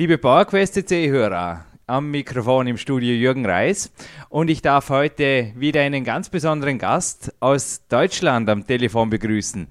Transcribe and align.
Liebe 0.00 0.16
PowerQuest-CC-Hörer, 0.16 1.66
am 1.86 2.10
Mikrofon 2.10 2.66
im 2.66 2.78
Studio 2.78 3.12
Jürgen 3.12 3.44
Reis 3.44 3.92
und 4.30 4.48
ich 4.48 4.62
darf 4.62 4.88
heute 4.88 5.52
wieder 5.56 5.82
einen 5.82 6.04
ganz 6.04 6.30
besonderen 6.30 6.78
Gast 6.78 7.34
aus 7.38 7.86
Deutschland 7.86 8.48
am 8.48 8.66
Telefon 8.66 9.10
begrüßen. 9.10 9.68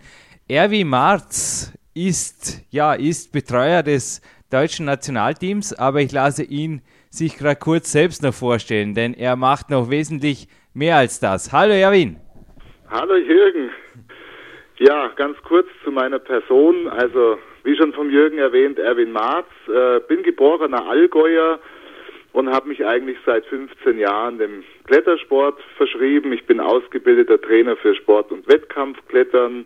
Erwin 0.47 0.87
Marz 0.87 1.73
ist, 1.95 2.63
ja, 2.69 2.93
ist 2.93 3.33
Betreuer 3.33 3.81
des 3.81 4.21
deutschen 4.51 4.85
Nationalteams, 4.85 5.73
aber 5.73 6.01
ich 6.01 6.11
lasse 6.11 6.43
ihn 6.43 6.83
sich 7.09 7.35
gerade 7.35 7.59
kurz 7.59 7.91
selbst 7.91 8.21
noch 8.21 8.35
vorstellen, 8.35 8.93
denn 8.93 9.15
er 9.15 9.35
macht 9.35 9.71
noch 9.71 9.89
wesentlich 9.89 10.47
mehr 10.75 10.97
als 10.97 11.19
das. 11.19 11.51
Hallo 11.51 11.73
Erwin. 11.73 12.17
Hallo 12.91 13.15
Jürgen. 13.15 13.71
Ja, 14.77 15.07
ganz 15.15 15.37
kurz 15.41 15.65
zu 15.83 15.89
meiner 15.89 16.19
Person. 16.19 16.87
Also 16.87 17.39
wie 17.63 17.75
schon 17.75 17.93
vom 17.93 18.09
Jürgen 18.09 18.37
erwähnt, 18.37 18.79
Erwin 18.79 19.11
Marz, 19.11 19.47
äh, 19.67 19.99
bin 20.07 20.23
geborener 20.23 20.87
Allgäuer 20.87 21.59
und 22.31 22.49
habe 22.49 22.69
mich 22.69 22.85
eigentlich 22.85 23.17
seit 23.25 23.45
15 23.45 23.97
Jahren 23.97 24.37
dem 24.37 24.63
Klettersport 24.85 25.59
verschrieben. 25.77 26.31
Ich 26.31 26.45
bin 26.45 26.59
ausgebildeter 26.59 27.41
Trainer 27.41 27.75
für 27.75 27.95
Sport- 27.95 28.31
und 28.31 28.47
Wettkampfklettern 28.47 29.65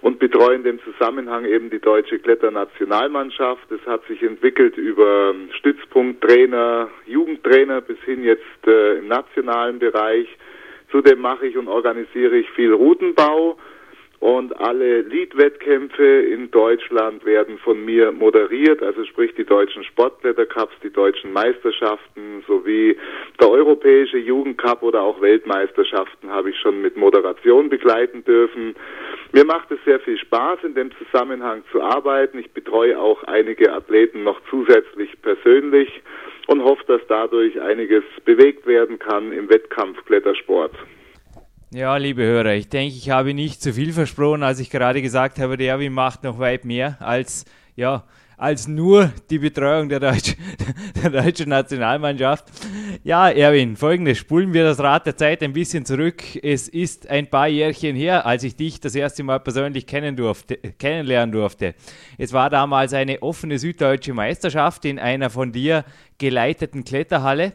und 0.00 0.18
betreue 0.18 0.56
in 0.56 0.64
dem 0.64 0.80
Zusammenhang 0.82 1.44
eben 1.44 1.70
die 1.70 1.80
deutsche 1.80 2.18
Kletternationalmannschaft. 2.18 3.70
Es 3.70 3.84
hat 3.86 4.04
sich 4.06 4.22
entwickelt 4.22 4.76
über 4.76 5.34
Stützpunkttrainer, 5.58 6.88
Jugendtrainer 7.06 7.80
bis 7.80 7.98
hin 8.04 8.22
jetzt 8.22 8.66
äh, 8.66 8.98
im 8.98 9.08
nationalen 9.08 9.78
Bereich. 9.78 10.28
Zudem 10.90 11.20
mache 11.20 11.46
ich 11.46 11.56
und 11.56 11.68
organisiere 11.68 12.36
ich 12.36 12.48
viel 12.50 12.72
Routenbau 12.72 13.58
und 14.20 14.58
alle 14.60 15.02
Lead-Wettkämpfe 15.02 16.22
in 16.22 16.50
Deutschland 16.50 17.24
werden 17.24 17.58
von 17.58 17.84
mir 17.84 18.10
moderiert, 18.10 18.82
also 18.82 19.04
sprich 19.04 19.32
die 19.36 19.44
deutschen 19.44 19.84
Sportklettercups, 19.84 20.74
die 20.82 20.90
deutschen 20.90 21.32
Meisterschaften 21.32 22.42
sowie 22.46 22.96
der 23.40 23.48
europäische 23.48 24.18
Jugendcup 24.18 24.82
oder 24.82 25.02
auch 25.02 25.20
Weltmeisterschaften 25.20 26.30
habe 26.30 26.50
ich 26.50 26.58
schon 26.58 26.82
mit 26.82 26.96
Moderation 26.96 27.68
begleiten 27.68 28.24
dürfen. 28.24 28.74
Mir 29.32 29.44
macht 29.44 29.70
es 29.70 29.78
sehr 29.84 30.00
viel 30.00 30.18
Spaß, 30.18 30.64
in 30.64 30.74
dem 30.74 30.90
Zusammenhang 30.96 31.62
zu 31.70 31.80
arbeiten. 31.80 32.38
Ich 32.38 32.50
betreue 32.50 32.98
auch 32.98 33.22
einige 33.24 33.72
Athleten 33.72 34.24
noch 34.24 34.40
zusätzlich 34.50 35.10
persönlich 35.22 36.02
und 36.48 36.64
hoffe, 36.64 36.82
dass 36.88 37.02
dadurch 37.08 37.60
einiges 37.60 38.02
bewegt 38.24 38.66
werden 38.66 38.98
kann 38.98 39.30
im 39.32 39.48
Wettkampfklettersport. 39.48 40.72
Ja, 41.70 41.98
liebe 41.98 42.22
Hörer, 42.22 42.54
ich 42.54 42.70
denke, 42.70 42.96
ich 42.96 43.10
habe 43.10 43.34
nicht 43.34 43.60
zu 43.60 43.74
viel 43.74 43.92
versprochen, 43.92 44.42
als 44.42 44.58
ich 44.58 44.70
gerade 44.70 45.02
gesagt 45.02 45.38
habe, 45.38 45.58
der 45.58 45.72
Erwin 45.72 45.92
macht 45.92 46.24
noch 46.24 46.38
weit 46.38 46.64
mehr 46.64 46.96
als, 46.98 47.44
ja, 47.76 48.04
als 48.38 48.66
nur 48.66 49.12
die 49.28 49.38
Betreuung 49.38 49.90
der, 49.90 50.00
Deutsch, 50.00 50.34
der 51.02 51.10
deutschen 51.10 51.50
Nationalmannschaft. 51.50 52.46
Ja, 53.04 53.28
Erwin, 53.28 53.76
folgendes, 53.76 54.16
spulen 54.16 54.54
wir 54.54 54.64
das 54.64 54.78
Rad 54.78 55.04
der 55.04 55.18
Zeit 55.18 55.42
ein 55.42 55.52
bisschen 55.52 55.84
zurück. 55.84 56.22
Es 56.42 56.68
ist 56.68 57.10
ein 57.10 57.26
paar 57.26 57.48
Jährchen 57.48 57.94
her, 57.96 58.24
als 58.24 58.44
ich 58.44 58.56
dich 58.56 58.80
das 58.80 58.94
erste 58.94 59.22
Mal 59.22 59.38
persönlich 59.38 59.86
kennen 59.86 60.16
durfte, 60.16 60.56
kennenlernen 60.56 61.32
durfte. 61.32 61.74
Es 62.16 62.32
war 62.32 62.48
damals 62.48 62.94
eine 62.94 63.20
offene 63.20 63.58
süddeutsche 63.58 64.14
Meisterschaft 64.14 64.86
in 64.86 64.98
einer 64.98 65.28
von 65.28 65.52
dir 65.52 65.84
geleiteten 66.16 66.84
Kletterhalle. 66.84 67.52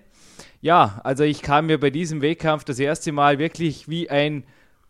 Ja, 0.64 1.02
also 1.04 1.26
ich 1.26 1.42
kam 1.42 1.66
mir 1.66 1.78
bei 1.78 1.90
diesem 1.90 2.22
Wettkampf 2.22 2.64
das 2.64 2.80
erste 2.80 3.12
Mal 3.12 3.38
wirklich 3.38 3.90
wie 3.90 4.10
ein 4.10 4.46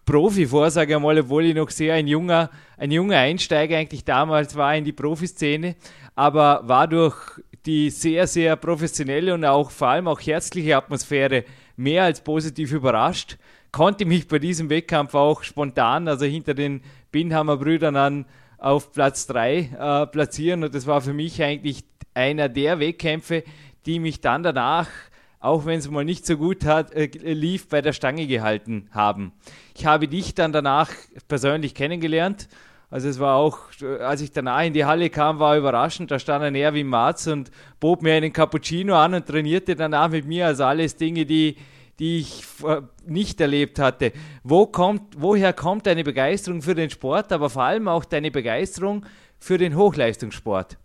Profi 0.05 0.45
vor, 0.45 0.69
sage 0.69 0.93
ich 0.93 0.99
mal, 0.99 1.17
obwohl 1.17 1.45
ich 1.45 1.55
noch 1.55 1.71
sehr 1.71 1.95
ein 1.95 2.05
junger, 2.05 2.51
ein 2.77 2.91
junger 2.91 3.17
Einsteiger 3.17 3.79
eigentlich 3.79 4.05
damals 4.05 4.55
war 4.55 4.75
in 4.75 4.83
die 4.85 4.91
Profiszene, 4.91 5.75
aber 6.13 6.61
war 6.67 6.87
durch 6.87 7.15
die 7.65 7.89
sehr, 7.89 8.27
sehr 8.27 8.55
professionelle 8.55 9.33
und 9.33 9.45
auch 9.45 9.71
vor 9.71 9.87
allem 9.87 10.07
auch 10.07 10.21
herzliche 10.21 10.77
Atmosphäre 10.77 11.43
mehr 11.75 12.03
als 12.03 12.21
positiv 12.21 12.71
überrascht. 12.71 13.37
Konnte 13.71 14.05
mich 14.05 14.27
bei 14.27 14.37
diesem 14.37 14.69
Wettkampf 14.69 15.15
auch 15.15 15.41
spontan, 15.41 16.07
also 16.07 16.25
hinter 16.25 16.53
den 16.53 16.83
Binhammer 17.11 17.57
Brüdern 17.57 17.95
an, 17.95 18.25
auf 18.59 18.91
Platz 18.91 19.25
3 19.25 19.57
äh, 19.57 20.05
platzieren 20.05 20.63
und 20.63 20.75
das 20.75 20.85
war 20.85 21.01
für 21.01 21.13
mich 21.13 21.41
eigentlich 21.41 21.83
einer 22.13 22.47
der 22.47 22.79
Wettkämpfe, 22.79 23.43
die 23.87 23.97
mich 23.97 24.21
dann 24.21 24.43
danach 24.43 24.87
auch 25.43 25.65
wenn 25.65 25.77
es 25.77 25.91
mal 25.91 26.05
nicht 26.05 26.25
so 26.25 26.37
gut 26.37 26.63
hat, 26.63 26.93
äh, 26.93 27.07
lief, 27.33 27.67
bei 27.67 27.81
der 27.81 27.91
Stange 27.91 28.27
gehalten 28.27 28.87
haben. 28.91 29.33
Ich 29.75 29.85
habe 29.85 30.07
dich 30.07 30.33
dann 30.33 30.53
danach 30.53 30.89
persönlich 31.27 31.75
kennengelernt. 31.75 32.47
Also 32.89 33.09
es 33.09 33.19
war 33.19 33.35
auch, 33.35 33.59
äh, 33.81 33.97
als 33.97 34.21
ich 34.21 34.31
danach 34.31 34.63
in 34.63 34.71
die 34.71 34.85
Halle 34.85 35.09
kam, 35.09 35.39
war 35.39 35.57
überraschend. 35.57 36.11
Da 36.11 36.17
stand 36.17 36.45
ein 36.45 36.55
Erwin 36.55 36.87
Marz 36.87 37.27
und 37.27 37.51
bot 37.81 38.01
mir 38.01 38.13
einen 38.13 38.31
Cappuccino 38.31 38.95
an 38.95 39.15
und 39.15 39.25
trainierte 39.25 39.75
danach 39.75 40.09
mit 40.09 40.25
mir. 40.25 40.47
Also 40.47 40.63
alles 40.63 40.95
Dinge, 40.95 41.25
die, 41.25 41.57
die 41.99 42.19
ich 42.19 42.45
nicht 43.05 43.41
erlebt 43.41 43.79
hatte. 43.79 44.13
Wo 44.43 44.65
kommt, 44.65 45.01
woher 45.17 45.51
kommt 45.51 45.87
deine 45.87 46.05
Begeisterung 46.05 46.61
für 46.61 46.73
den 46.73 46.89
Sport, 46.89 47.33
aber 47.33 47.49
vor 47.49 47.63
allem 47.63 47.89
auch 47.89 48.05
deine 48.05 48.31
Begeisterung 48.31 49.05
für 49.39 49.57
den 49.57 49.75
Hochleistungssport? 49.75 50.77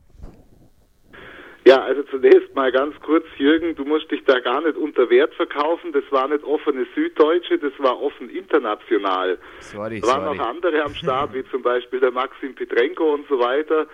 Ja, 1.69 1.83
also 1.83 2.03
zunächst 2.05 2.55
mal 2.55 2.73
ganz 2.73 2.99
kurz, 3.03 3.27
Jürgen, 3.37 3.75
du 3.75 3.85
musst 3.85 4.11
dich 4.11 4.25
da 4.25 4.41
gar 4.41 4.63
nicht 4.63 4.79
unter 4.79 5.11
Wert 5.11 5.35
verkaufen. 5.35 5.93
Das 5.93 6.05
war 6.11 6.27
nicht 6.27 6.43
offene 6.43 6.87
Süddeutsche, 6.95 7.59
das 7.59 7.75
war 7.77 8.01
offen 8.01 8.31
international. 8.31 9.37
Sorry, 9.61 10.01
da 10.01 10.07
waren 10.07 10.25
sorry. 10.25 10.39
noch 10.39 10.47
andere 10.47 10.83
am 10.83 10.95
Start, 10.95 11.35
wie 11.35 11.45
zum 11.51 11.61
Beispiel 11.61 12.01
der 12.01 12.11
Maxim 12.11 12.55
Petrenko 12.55 13.13
und 13.13 13.29
so 13.29 13.39
weiter. 13.39 13.87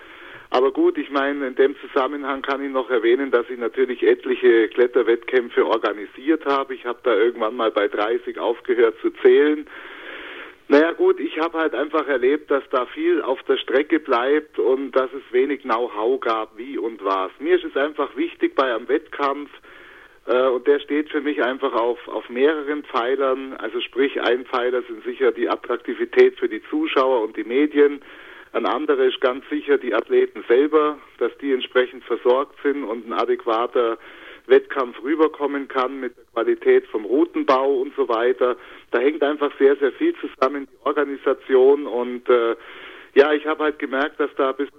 Aber 0.51 0.71
gut, 0.71 0.97
ich 0.97 1.09
meine, 1.09 1.47
in 1.47 1.55
dem 1.55 1.75
Zusammenhang 1.81 2.41
kann 2.43 2.63
ich 2.63 2.71
noch 2.71 2.89
erwähnen, 2.89 3.29
dass 3.29 3.49
ich 3.49 3.59
natürlich 3.59 4.03
etliche 4.03 4.69
Kletterwettkämpfe 4.69 5.65
organisiert 5.65 6.45
habe. 6.45 6.75
Ich 6.75 6.85
habe 6.85 6.99
da 7.03 7.13
irgendwann 7.13 7.57
mal 7.57 7.71
bei 7.71 7.89
30 7.89 8.39
aufgehört 8.39 8.95
zu 9.01 9.09
zählen. 9.21 9.67
Naja 10.67 10.93
gut, 10.93 11.19
ich 11.19 11.39
habe 11.39 11.59
halt 11.59 11.75
einfach 11.75 12.07
erlebt, 12.07 12.49
dass 12.49 12.63
da 12.71 12.85
viel 12.87 13.21
auf 13.21 13.41
der 13.43 13.57
Strecke 13.57 13.99
bleibt 13.99 14.57
und 14.57 14.93
dass 14.93 15.11
es 15.13 15.21
wenig 15.31 15.61
Know-how 15.61 16.19
gab, 16.19 16.57
wie 16.57 16.77
und 16.77 17.03
was. 17.03 17.31
Mir 17.39 17.55
ist 17.55 17.65
es 17.65 17.77
einfach 17.77 18.15
wichtig 18.15 18.55
bei 18.55 18.73
einem 18.73 18.87
Wettkampf, 18.87 19.51
äh, 20.27 20.47
und 20.47 20.67
der 20.67 20.79
steht 20.79 21.09
für 21.09 21.21
mich 21.21 21.43
einfach 21.43 21.73
auf, 21.73 22.07
auf 22.07 22.29
mehreren 22.29 22.83
Pfeilern. 22.83 23.53
Also 23.57 23.79
sprich, 23.81 24.19
ein 24.21 24.45
Pfeiler 24.45 24.81
sind 24.83 25.03
sicher 25.03 25.31
die 25.31 25.49
Attraktivität 25.49 26.39
für 26.39 26.49
die 26.49 26.63
Zuschauer 26.69 27.21
und 27.21 27.37
die 27.37 27.43
Medien. 27.43 28.01
Ein 28.53 28.65
anderer 28.65 29.03
ist 29.03 29.21
ganz 29.21 29.47
sicher 29.49 29.77
die 29.77 29.93
Athleten 29.93 30.43
selber, 30.47 30.97
dass 31.19 31.37
die 31.39 31.51
entsprechend 31.51 32.03
versorgt 32.05 32.55
sind 32.63 32.83
und 32.83 33.07
ein 33.07 33.13
adäquater 33.13 33.97
Wettkampf 34.47 35.01
rüberkommen 35.03 35.67
kann 35.67 35.99
mit 35.99 36.15
der 36.17 36.23
Qualität 36.33 36.85
vom 36.87 37.05
Routenbau 37.05 37.81
und 37.81 37.95
so 37.95 38.07
weiter. 38.07 38.55
Da 38.91 38.99
hängt 38.99 39.23
einfach 39.23 39.51
sehr, 39.57 39.75
sehr 39.77 39.91
viel 39.93 40.13
zusammen, 40.15 40.67
die 40.71 40.85
Organisation 40.85 41.87
und 41.87 42.29
äh, 42.29 42.55
ja, 43.15 43.33
ich 43.33 43.45
habe 43.45 43.63
halt 43.63 43.79
gemerkt, 43.79 44.19
dass 44.19 44.29
da 44.35 44.49
ein 44.49 44.57
bisschen 44.57 44.75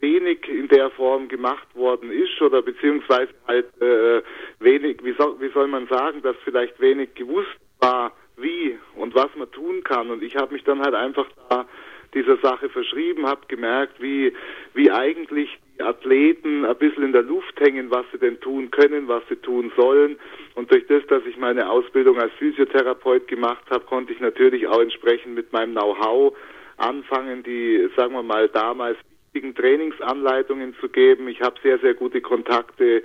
wenig 0.00 0.48
in 0.48 0.68
der 0.68 0.90
Form 0.90 1.28
gemacht 1.28 1.66
worden 1.74 2.10
ist 2.10 2.40
oder 2.40 2.62
beziehungsweise 2.62 3.32
halt 3.46 3.66
äh, 3.82 4.22
wenig, 4.58 5.04
wie 5.04 5.12
soll, 5.12 5.40
wie 5.40 5.50
soll 5.50 5.66
man 5.66 5.86
sagen, 5.88 6.22
dass 6.22 6.36
vielleicht 6.44 6.80
wenig 6.80 7.14
gewusst 7.14 7.58
war, 7.80 8.12
wie 8.36 8.78
und 8.96 9.14
was 9.14 9.28
man 9.36 9.50
tun 9.50 9.82
kann. 9.84 10.10
Und 10.10 10.22
ich 10.22 10.36
habe 10.36 10.54
mich 10.54 10.64
dann 10.64 10.80
halt 10.80 10.94
einfach 10.94 11.26
da 11.48 11.66
dieser 12.14 12.38
Sache 12.38 12.68
verschrieben, 12.68 13.26
habe 13.26 13.46
gemerkt, 13.46 14.00
wie, 14.00 14.32
wie 14.74 14.90
eigentlich 14.90 15.58
Athleten 15.82 16.64
ein 16.64 16.76
bisschen 16.76 17.04
in 17.04 17.12
der 17.12 17.22
Luft 17.22 17.58
hängen, 17.60 17.90
was 17.90 18.04
sie 18.12 18.18
denn 18.18 18.40
tun 18.40 18.70
können, 18.70 19.08
was 19.08 19.22
sie 19.28 19.36
tun 19.36 19.72
sollen. 19.76 20.18
Und 20.54 20.70
durch 20.70 20.86
das, 20.86 21.06
dass 21.08 21.24
ich 21.26 21.36
meine 21.36 21.70
Ausbildung 21.70 22.18
als 22.18 22.32
Physiotherapeut 22.34 23.28
gemacht 23.28 23.64
habe, 23.70 23.84
konnte 23.84 24.12
ich 24.12 24.20
natürlich 24.20 24.66
auch 24.66 24.80
entsprechend 24.80 25.34
mit 25.34 25.52
meinem 25.52 25.72
Know-how 25.72 26.36
anfangen, 26.76 27.42
die, 27.42 27.88
sagen 27.96 28.14
wir 28.14 28.22
mal, 28.22 28.48
damals 28.48 28.96
wichtigen 29.32 29.54
Trainingsanleitungen 29.54 30.74
zu 30.80 30.88
geben. 30.88 31.28
Ich 31.28 31.40
habe 31.40 31.56
sehr, 31.62 31.78
sehr 31.78 31.94
gute 31.94 32.20
Kontakte 32.20 33.02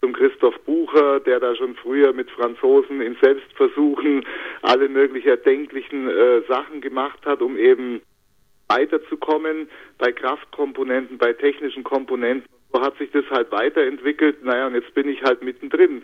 zum 0.00 0.12
Christoph 0.12 0.58
Bucher, 0.66 1.20
der 1.20 1.40
da 1.40 1.56
schon 1.56 1.74
früher 1.76 2.12
mit 2.12 2.30
Franzosen 2.30 3.00
in 3.00 3.16
Selbstversuchen 3.22 4.24
alle 4.62 4.88
möglichen 4.88 5.28
erdenklichen 5.28 6.08
äh, 6.08 6.42
Sachen 6.46 6.80
gemacht 6.80 7.24
hat, 7.24 7.40
um 7.40 7.56
eben 7.56 8.02
weiterzukommen 8.68 9.68
bei 9.98 10.12
Kraftkomponenten, 10.12 11.18
bei 11.18 11.32
technischen 11.32 11.84
Komponenten. 11.84 12.48
So 12.72 12.80
hat 12.80 12.96
sich 12.98 13.10
das 13.12 13.24
halt 13.30 13.50
weiterentwickelt. 13.52 14.44
Naja, 14.44 14.66
und 14.66 14.74
jetzt 14.74 14.92
bin 14.94 15.08
ich 15.08 15.22
halt 15.22 15.42
mittendrin. 15.42 16.02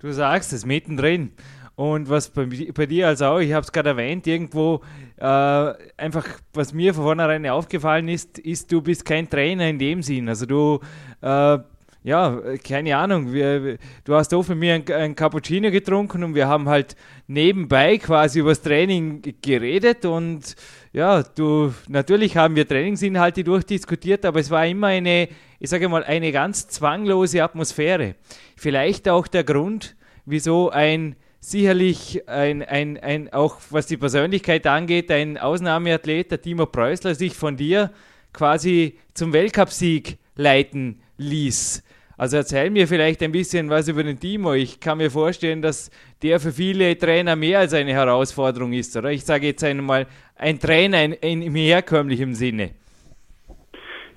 Du 0.00 0.10
sagst 0.12 0.52
es, 0.52 0.66
mittendrin. 0.66 1.32
Und 1.74 2.10
was 2.10 2.30
bei, 2.30 2.44
bei 2.74 2.86
dir 2.86 3.06
also 3.06 3.26
auch, 3.26 3.38
ich 3.38 3.52
habe 3.52 3.62
es 3.62 3.70
gerade 3.70 3.90
erwähnt, 3.90 4.26
irgendwo 4.26 4.82
äh, 5.16 5.72
einfach, 5.96 6.26
was 6.52 6.74
mir 6.74 6.92
von 6.92 7.04
vornherein 7.04 7.46
aufgefallen 7.46 8.08
ist, 8.08 8.38
ist, 8.40 8.72
du 8.72 8.82
bist 8.82 9.04
kein 9.04 9.30
Trainer 9.30 9.68
in 9.68 9.78
dem 9.78 10.02
Sinn. 10.02 10.28
Also 10.28 10.44
du, 10.44 10.80
äh, 11.22 11.58
ja, 12.02 12.40
keine 12.66 12.96
Ahnung, 12.96 13.32
wir, 13.32 13.76
du 14.04 14.14
hast 14.14 14.32
auch 14.32 14.46
mit 14.48 14.58
mir 14.58 14.74
ein, 14.74 14.92
ein, 14.92 15.14
Cappuccino 15.14 15.70
getrunken 15.70 16.22
und 16.22 16.34
wir 16.34 16.46
haben 16.46 16.68
halt 16.68 16.94
nebenbei 17.26 17.98
quasi 17.98 18.40
über 18.40 18.50
das 18.50 18.62
Training 18.62 19.34
geredet 19.42 20.04
und 20.04 20.54
ja, 20.92 21.22
du, 21.22 21.74
natürlich 21.88 22.36
haben 22.36 22.56
wir 22.56 22.66
Trainingsinhalte 22.66 23.44
durchdiskutiert, 23.44 24.24
aber 24.24 24.40
es 24.40 24.50
war 24.50 24.64
immer 24.66 24.88
eine, 24.88 25.28
ich 25.58 25.70
sage 25.70 25.88
mal, 25.88 26.04
eine 26.04 26.32
ganz 26.32 26.68
zwanglose 26.68 27.42
Atmosphäre. 27.42 28.14
Vielleicht 28.56 29.08
auch 29.08 29.26
der 29.26 29.44
Grund, 29.44 29.96
wieso 30.24 30.70
ein 30.70 31.16
sicherlich 31.40 32.28
ein, 32.28 32.62
ein, 32.62 32.98
ein, 32.98 33.32
auch 33.32 33.56
was 33.70 33.86
die 33.86 33.96
Persönlichkeit 33.96 34.66
angeht, 34.66 35.10
ein 35.10 35.38
Ausnahmeathlet, 35.38 36.30
der 36.30 36.42
Timo 36.42 36.66
Preußler, 36.66 37.14
sich 37.14 37.34
von 37.34 37.56
dir 37.56 37.92
quasi 38.32 38.98
zum 39.14 39.32
Weltcupsieg 39.32 40.18
leiten 40.36 41.00
ließ. 41.16 41.82
Also 42.18 42.36
erzähl 42.36 42.68
mir 42.70 42.88
vielleicht 42.88 43.22
ein 43.22 43.30
bisschen 43.30 43.70
was 43.70 43.88
über 43.88 44.02
den 44.02 44.18
Timo. 44.18 44.52
Ich 44.52 44.80
kann 44.80 44.98
mir 44.98 45.08
vorstellen, 45.08 45.62
dass 45.62 45.90
der 46.20 46.40
für 46.40 46.50
viele 46.50 46.98
Trainer 46.98 47.36
mehr 47.36 47.60
als 47.60 47.72
eine 47.74 47.92
Herausforderung 47.92 48.72
ist, 48.72 48.96
oder? 48.96 49.12
Ich 49.12 49.24
sage 49.24 49.46
jetzt 49.46 49.62
einmal 49.62 50.06
ein 50.36 50.58
Trainer 50.58 51.04
in, 51.04 51.12
in, 51.12 51.42
im 51.42 51.54
herkömmlichen 51.54 52.34
Sinne. 52.34 52.70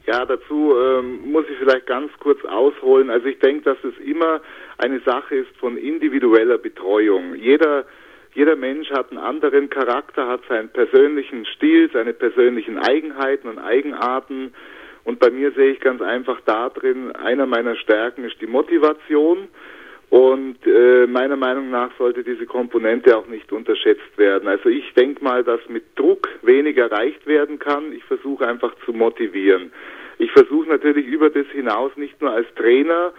Ja, 0.07 0.25
dazu 0.25 0.73
ähm, 0.75 1.31
muss 1.31 1.45
ich 1.47 1.57
vielleicht 1.59 1.85
ganz 1.85 2.11
kurz 2.19 2.43
ausholen. 2.45 3.11
Also 3.11 3.27
ich 3.27 3.37
denke, 3.37 3.63
dass 3.65 3.77
es 3.83 3.93
immer 4.03 4.41
eine 4.79 4.99
Sache 5.01 5.35
ist 5.35 5.55
von 5.59 5.77
individueller 5.77 6.57
Betreuung. 6.57 7.35
Jeder 7.35 7.85
jeder 8.33 8.55
Mensch 8.55 8.89
hat 8.91 9.11
einen 9.11 9.19
anderen 9.19 9.69
Charakter, 9.69 10.25
hat 10.25 10.41
seinen 10.47 10.69
persönlichen 10.69 11.45
Stil, 11.45 11.89
seine 11.91 12.13
persönlichen 12.13 12.77
Eigenheiten 12.77 13.49
und 13.49 13.59
Eigenarten. 13.59 14.53
Und 15.03 15.19
bei 15.19 15.29
mir 15.29 15.51
sehe 15.51 15.71
ich 15.71 15.79
ganz 15.79 16.01
einfach 16.01 16.39
da 16.45 16.69
drin, 16.69 17.11
einer 17.15 17.45
meiner 17.45 17.75
Stärken 17.75 18.23
ist 18.23 18.39
die 18.41 18.47
Motivation. 18.47 19.47
Und 20.09 20.57
äh, 20.65 21.07
meiner 21.07 21.37
Meinung 21.37 21.69
nach 21.69 21.89
sollte 21.97 22.21
diese 22.21 22.45
Komponente 22.45 23.15
auch 23.15 23.27
nicht 23.27 23.51
unterschätzt 23.53 24.17
werden. 24.17 24.49
Also 24.49 24.67
ich 24.67 24.93
denke 24.93 25.23
mal, 25.23 25.41
dass 25.41 25.61
mit 25.69 25.97
Druck 25.97 26.27
wenig 26.41 26.75
erreicht 26.75 27.25
werden 27.25 27.59
kann. 27.59 27.93
Ich 27.93 28.03
versuche 28.03 28.45
einfach 28.45 28.75
zu 28.85 28.91
motivieren. 28.91 29.71
Ich 30.17 30.31
versuche 30.33 30.67
natürlich 30.67 31.07
über 31.07 31.29
das 31.29 31.47
hinaus 31.47 31.95
nicht 31.95 32.21
nur 32.21 32.31
als 32.31 32.45
Trainer 32.55 33.13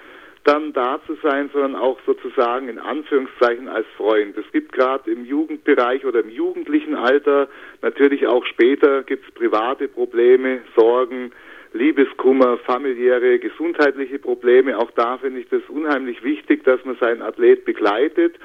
dann 0.44 0.72
da 0.72 1.00
zu 1.06 1.16
sein, 1.22 1.50
sondern 1.52 1.76
auch 1.76 1.98
sozusagen 2.04 2.68
in 2.68 2.78
Anführungszeichen 2.78 3.68
als 3.68 3.86
Freund. 3.96 4.36
Es 4.36 4.50
gibt 4.52 4.72
gerade 4.72 5.10
im 5.10 5.24
Jugendbereich 5.24 6.04
oder 6.04 6.20
im 6.20 6.30
jugendlichen 6.30 6.94
Alter, 6.94 7.48
natürlich 7.80 8.26
auch 8.26 8.44
später, 8.44 9.02
gibt 9.02 9.26
es 9.26 9.34
private 9.34 9.88
Probleme, 9.88 10.60
Sorgen, 10.76 11.32
Liebeskummer, 11.72 12.58
familiäre, 12.58 13.38
gesundheitliche 13.38 14.18
Probleme. 14.18 14.78
Auch 14.78 14.90
da 14.92 15.18
finde 15.18 15.40
ich 15.40 15.48
das 15.48 15.62
unheimlich 15.68 16.22
wichtig, 16.22 16.64
dass 16.64 16.84
man 16.84 16.96
seinen 16.96 17.22
Athlet 17.22 17.64
begleitet. 17.64 18.36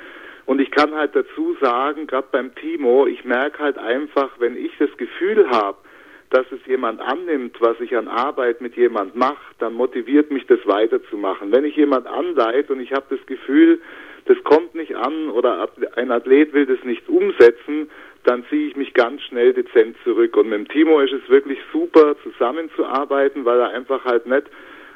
Und 0.46 0.62
ich 0.62 0.72
kann 0.72 0.96
halt 0.96 1.16
dazu 1.16 1.58
sagen, 1.60 2.08
gerade 2.08 2.30
beim 2.32 2.56
Timo, 2.56 3.06
ich 3.06 3.26
merke 3.26 3.60
halt 3.60 3.78
einfach, 3.78 4.32
wenn 4.40 4.56
ich 4.56 4.72
das 4.80 4.96
Gefühl 4.98 5.50
habe, 5.50 5.78
dass 6.30 6.46
es 6.52 6.60
jemand 6.66 7.00
annimmt, 7.02 7.56
was 7.62 7.80
ich 7.80 7.96
an 7.96 8.08
Arbeit 8.08 8.62
mit 8.62 8.76
jemand 8.76 9.16
mache, 9.16 9.54
dann 9.60 9.74
motiviert 9.74 10.32
mich 10.32 10.46
das 10.48 10.60
weiterzumachen. 10.66 11.52
Wenn 11.52 11.64
ich 11.64 11.76
jemand 11.76 12.06
anleite 12.08 12.74
und 12.74 12.82
ich 12.82 12.92
habe 12.92 13.06
das 13.10 13.26
Gefühl, 13.26 13.80
das 14.26 14.38
kommt 14.44 14.76
nicht 14.76 14.96
an 14.96 15.30
oder 15.30 15.70
ein 15.96 16.12
Athlet 16.12 16.54
will 16.54 16.66
das 16.66 16.84
nicht 16.84 17.08
umsetzen, 17.08 17.90
dann 18.24 18.46
ziehe 18.50 18.68
ich 18.68 18.76
mich 18.76 18.94
ganz 18.94 19.22
schnell 19.22 19.54
dezent 19.54 19.96
zurück. 20.04 20.36
Und 20.36 20.50
mit 20.50 20.60
dem 20.60 20.68
Timo 20.68 21.00
ist 21.00 21.14
es 21.14 21.30
wirklich 21.30 21.60
super, 21.72 22.16
zusammenzuarbeiten, 22.24 23.46
weil 23.46 23.60
er 23.60 23.70
einfach 23.70 24.04
halt 24.04 24.26
nicht 24.28 24.48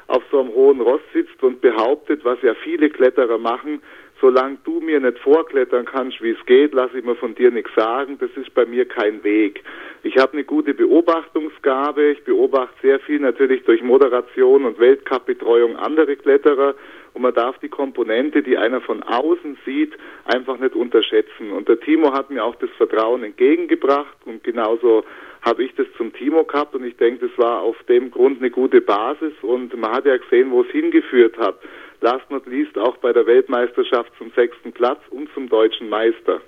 auf 0.08 0.22
so 0.30 0.40
einem 0.40 0.50
hohen 0.50 0.82
Ross 0.82 1.00
sitzt 1.14 1.42
und 1.42 1.62
behauptet, 1.62 2.24
was 2.24 2.42
ja 2.42 2.52
viele 2.54 2.90
Kletterer 2.90 3.38
machen, 3.38 3.80
solange 4.22 4.58
du 4.64 4.80
mir 4.80 5.00
nicht 5.00 5.18
vorklettern 5.18 5.84
kannst, 5.84 6.22
wie 6.22 6.30
es 6.30 6.46
geht, 6.46 6.72
lasse 6.72 6.98
ich 6.98 7.04
mir 7.04 7.16
von 7.16 7.34
dir 7.34 7.50
nichts 7.50 7.74
sagen. 7.74 8.16
Das 8.20 8.30
ist 8.36 8.54
bei 8.54 8.64
mir 8.64 8.86
kein 8.86 9.22
Weg. 9.24 9.62
Ich 10.04 10.16
habe 10.16 10.32
eine 10.34 10.44
gute 10.44 10.72
Beobachtungsgabe. 10.72 12.12
Ich 12.12 12.24
beobachte 12.24 12.74
sehr 12.80 13.00
viel 13.00 13.18
natürlich 13.18 13.64
durch 13.64 13.82
Moderation 13.82 14.64
und 14.64 14.78
Weltcup-Betreuung 14.78 15.76
andere 15.76 16.16
Kletterer. 16.16 16.76
Und 17.14 17.22
man 17.22 17.34
darf 17.34 17.58
die 17.58 17.68
Komponente, 17.68 18.42
die 18.42 18.56
einer 18.56 18.80
von 18.80 19.02
außen 19.02 19.58
sieht, 19.66 19.92
einfach 20.24 20.58
nicht 20.58 20.76
unterschätzen. 20.76 21.50
Und 21.50 21.68
der 21.68 21.80
Timo 21.80 22.12
hat 22.12 22.30
mir 22.30 22.44
auch 22.44 22.54
das 22.54 22.70
Vertrauen 22.78 23.24
entgegengebracht 23.24 24.16
und 24.24 24.42
genauso 24.44 25.04
habe 25.42 25.64
ich 25.64 25.74
das 25.74 25.88
zum 25.98 26.12
Timo 26.12 26.44
gehabt 26.44 26.74
und 26.76 26.84
ich 26.84 26.96
denke, 26.96 27.26
das 27.26 27.36
war 27.36 27.60
auf 27.60 27.76
dem 27.88 28.12
Grund 28.12 28.38
eine 28.38 28.50
gute 28.50 28.80
Basis 28.80 29.32
und 29.42 29.76
man 29.76 29.90
hat 29.90 30.06
ja 30.06 30.16
gesehen, 30.16 30.52
wo 30.52 30.62
es 30.62 30.68
hingeführt 30.68 31.36
hat 31.36 31.58
last 32.02 32.30
not 32.30 32.46
least 32.46 32.76
auch 32.76 32.96
bei 32.98 33.12
der 33.12 33.26
Weltmeisterschaft 33.26 34.12
zum 34.18 34.30
sechsten 34.34 34.72
Platz 34.72 35.00
und 35.10 35.28
zum 35.34 35.48
deutschen 35.48 35.88
Meister. 35.88 36.40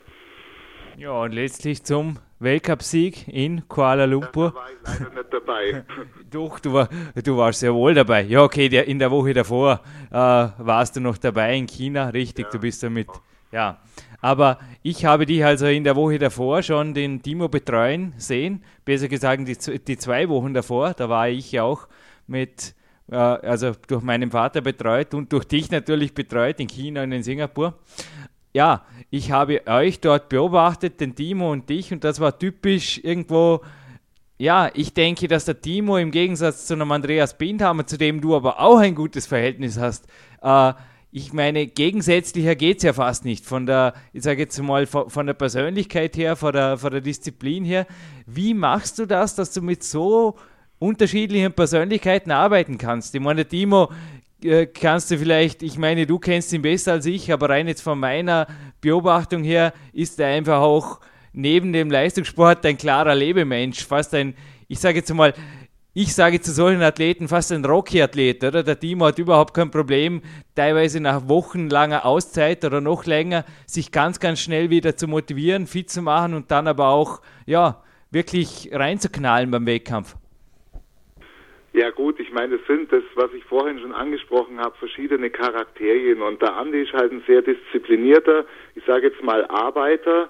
Ja, 0.96 1.22
und 1.22 1.32
letztlich 1.32 1.82
zum 1.82 2.18
Weltcupsieg 2.38 3.26
in 3.28 3.66
Kuala 3.68 4.04
Lumpur. 4.04 4.50
Da 4.50 4.54
war 4.54 4.68
ich 4.70 5.00
leider 5.00 5.14
nicht 5.14 5.32
dabei. 5.32 5.84
Doch, 6.30 6.60
du, 6.60 6.72
war, 6.72 6.88
du 7.24 7.36
warst 7.36 7.60
sehr 7.60 7.74
wohl 7.74 7.94
dabei. 7.94 8.22
Ja, 8.22 8.42
okay, 8.42 8.68
der, 8.68 8.86
in 8.86 8.98
der 8.98 9.10
Woche 9.10 9.32
davor 9.32 9.80
äh, 10.10 10.14
warst 10.14 10.96
du 10.96 11.00
noch 11.00 11.16
dabei 11.16 11.56
in 11.56 11.66
China, 11.66 12.10
richtig, 12.10 12.46
ja. 12.46 12.50
du 12.50 12.58
bist 12.60 12.82
damit. 12.82 13.08
Ja, 13.50 13.78
aber 14.20 14.58
ich 14.82 15.04
habe 15.04 15.26
dich 15.26 15.44
also 15.44 15.66
in 15.66 15.84
der 15.84 15.96
Woche 15.96 16.18
davor 16.18 16.62
schon 16.62 16.94
den 16.94 17.22
Timo 17.22 17.48
betreuen 17.48 18.14
sehen, 18.16 18.64
besser 18.84 19.08
gesagt 19.08 19.46
die, 19.46 19.78
die 19.78 19.96
zwei 19.96 20.28
Wochen 20.28 20.54
davor, 20.54 20.94
da 20.94 21.08
war 21.08 21.28
ich 21.28 21.52
ja 21.52 21.62
auch 21.62 21.86
mit 22.26 22.74
äh, 23.10 23.16
also 23.16 23.72
durch 23.86 24.02
meinen 24.02 24.30
Vater 24.30 24.60
betreut 24.60 25.14
und 25.14 25.32
durch 25.32 25.44
dich 25.44 25.70
natürlich 25.70 26.14
betreut 26.14 26.60
in 26.60 26.68
China 26.68 27.02
und 27.02 27.12
in 27.12 27.22
Singapur. 27.22 27.74
Ja, 28.52 28.84
ich 29.10 29.32
habe 29.32 29.66
euch 29.66 30.00
dort 30.00 30.28
beobachtet, 30.28 31.00
den 31.00 31.14
Timo 31.14 31.50
und 31.50 31.68
dich, 31.68 31.92
und 31.92 32.04
das 32.04 32.20
war 32.20 32.38
typisch 32.38 33.00
irgendwo. 33.02 33.60
Ja, 34.38 34.70
ich 34.74 34.94
denke, 34.94 35.28
dass 35.28 35.44
der 35.44 35.60
Timo 35.60 35.96
im 35.96 36.10
Gegensatz 36.10 36.66
zu 36.66 36.74
einem 36.74 36.90
Andreas 36.92 37.36
Bindhammer, 37.38 37.86
zu 37.86 37.98
dem 37.98 38.20
du 38.20 38.34
aber 38.34 38.60
auch 38.60 38.78
ein 38.78 38.94
gutes 38.94 39.26
Verhältnis 39.26 39.78
hast, 39.78 40.06
äh, 40.42 40.72
ich 41.16 41.32
meine, 41.32 41.68
gegensätzlicher 41.68 42.56
geht 42.56 42.78
es 42.78 42.82
ja 42.82 42.92
fast 42.92 43.24
nicht. 43.24 43.46
Von 43.46 43.66
der, 43.66 43.94
ich 44.12 44.24
sage 44.24 44.42
jetzt 44.42 44.60
mal, 44.60 44.84
von, 44.86 45.26
der 45.26 45.34
Persönlichkeit 45.34 46.16
her, 46.16 46.34
von 46.34 46.52
der, 46.52 46.76
von 46.76 46.90
der 46.90 47.00
Disziplin 47.00 47.64
her. 47.64 47.86
Wie 48.26 48.52
machst 48.52 48.98
du 48.98 49.06
das, 49.06 49.36
dass 49.36 49.52
du 49.52 49.62
mit 49.62 49.84
so 49.84 50.34
unterschiedlichen 50.84 51.52
Persönlichkeiten 51.52 52.31
arbeiten 52.31 52.78
kannst. 52.78 53.14
Ich 53.14 53.20
meine, 53.20 53.46
Timo, 53.46 53.90
äh, 54.42 54.66
kannst 54.66 55.10
du 55.10 55.19
vielleicht, 55.19 55.62
ich 55.62 55.78
meine, 55.78 56.06
du 56.06 56.19
kennst 56.19 56.52
ihn 56.52 56.62
besser 56.62 56.92
als 56.92 57.06
ich, 57.06 57.32
aber 57.32 57.48
rein 57.48 57.66
jetzt 57.66 57.81
von 57.81 57.98
meiner 57.98 58.46
Beobachtung 58.81 59.42
her 59.42 59.72
ist 59.92 60.20
er 60.20 60.28
einfach 60.28 60.60
auch 60.60 61.00
neben 61.32 61.72
dem 61.72 61.90
Leistungssport 61.90 62.64
ein 62.66 62.76
klarer 62.76 63.14
Lebemensch, 63.14 63.84
fast 63.84 64.14
ein, 64.14 64.34
ich 64.69 64.78
sage 64.78 64.98
jetzt 64.98 65.12
mal, 65.12 65.32
ich 65.96 66.12
sage 66.12 66.40
zu 66.40 66.52
solchen 66.52 66.82
Athleten 66.82 67.28
fast 67.28 67.52
ein 67.52 67.64
Rocky-Athlet, 67.64 68.42
oder? 68.42 68.64
Der 68.64 68.78
Timo 68.78 69.06
hat 69.06 69.19
überhaupt 69.19 69.54
kein 69.54 69.70
Problem, 69.70 70.22
teilweise 70.56 70.99
nach 71.00 71.28
wochenlanger 71.28 72.04
Auszeit 72.04 72.64
oder 72.64 72.80
noch 72.80 73.06
länger, 73.06 73.44
sich 73.64 73.92
ganz, 73.92 74.18
ganz 74.18 74.40
schnell 74.40 74.70
wieder 74.70 74.97
zu 74.97 75.06
motivieren, 75.06 75.68
fit 75.68 75.88
zu 75.88 76.02
machen 76.02 76.35
und 76.35 76.50
dann 76.50 76.66
aber 76.66 76.88
auch, 76.88 77.20
ja, 77.47 77.80
wirklich 78.11 78.70
reinzuknallen 78.73 79.50
beim 79.50 79.66
Wettkampf. 79.66 80.16
Ja 81.75 81.90
gut, 81.90 82.21
ich 82.21 82.33
meine, 82.33 82.54
es 82.54 82.66
sind 82.69 82.93
das, 82.93 83.02
was 83.16 83.33
ich 83.35 83.45
vorhin 83.47 83.81
schon 83.81 83.93
angesprochen 83.93 84.61
habe, 84.61 84.76
verschiedene 84.78 85.28
Charakterien. 85.28 86.23
Und 86.23 86.40
der 86.40 86.57
Andi 86.57 86.83
ist 86.83 86.93
halt 86.93 87.11
ein 87.11 87.25
sehr 87.26 87.43
disziplinierter, 87.43 88.45
ich 88.76 88.85
sage 88.85 89.09
jetzt 89.09 89.21
mal 89.25 89.45
Arbeiter. 89.47 90.28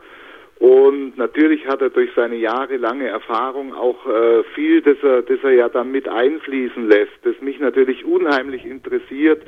Und 0.58 1.18
natürlich 1.18 1.66
hat 1.66 1.82
er 1.82 1.90
durch 1.90 2.08
seine 2.16 2.36
jahrelange 2.36 3.08
Erfahrung 3.08 3.74
auch 3.74 4.06
äh, 4.06 4.42
viel, 4.54 4.80
das 4.80 4.96
er, 5.02 5.20
das 5.20 5.38
er 5.42 5.52
ja 5.52 5.68
dann 5.68 5.90
mit 5.90 6.08
einfließen 6.08 6.88
lässt, 6.88 7.12
das 7.24 7.38
mich 7.42 7.60
natürlich 7.60 8.06
unheimlich 8.06 8.64
interessiert, 8.64 9.42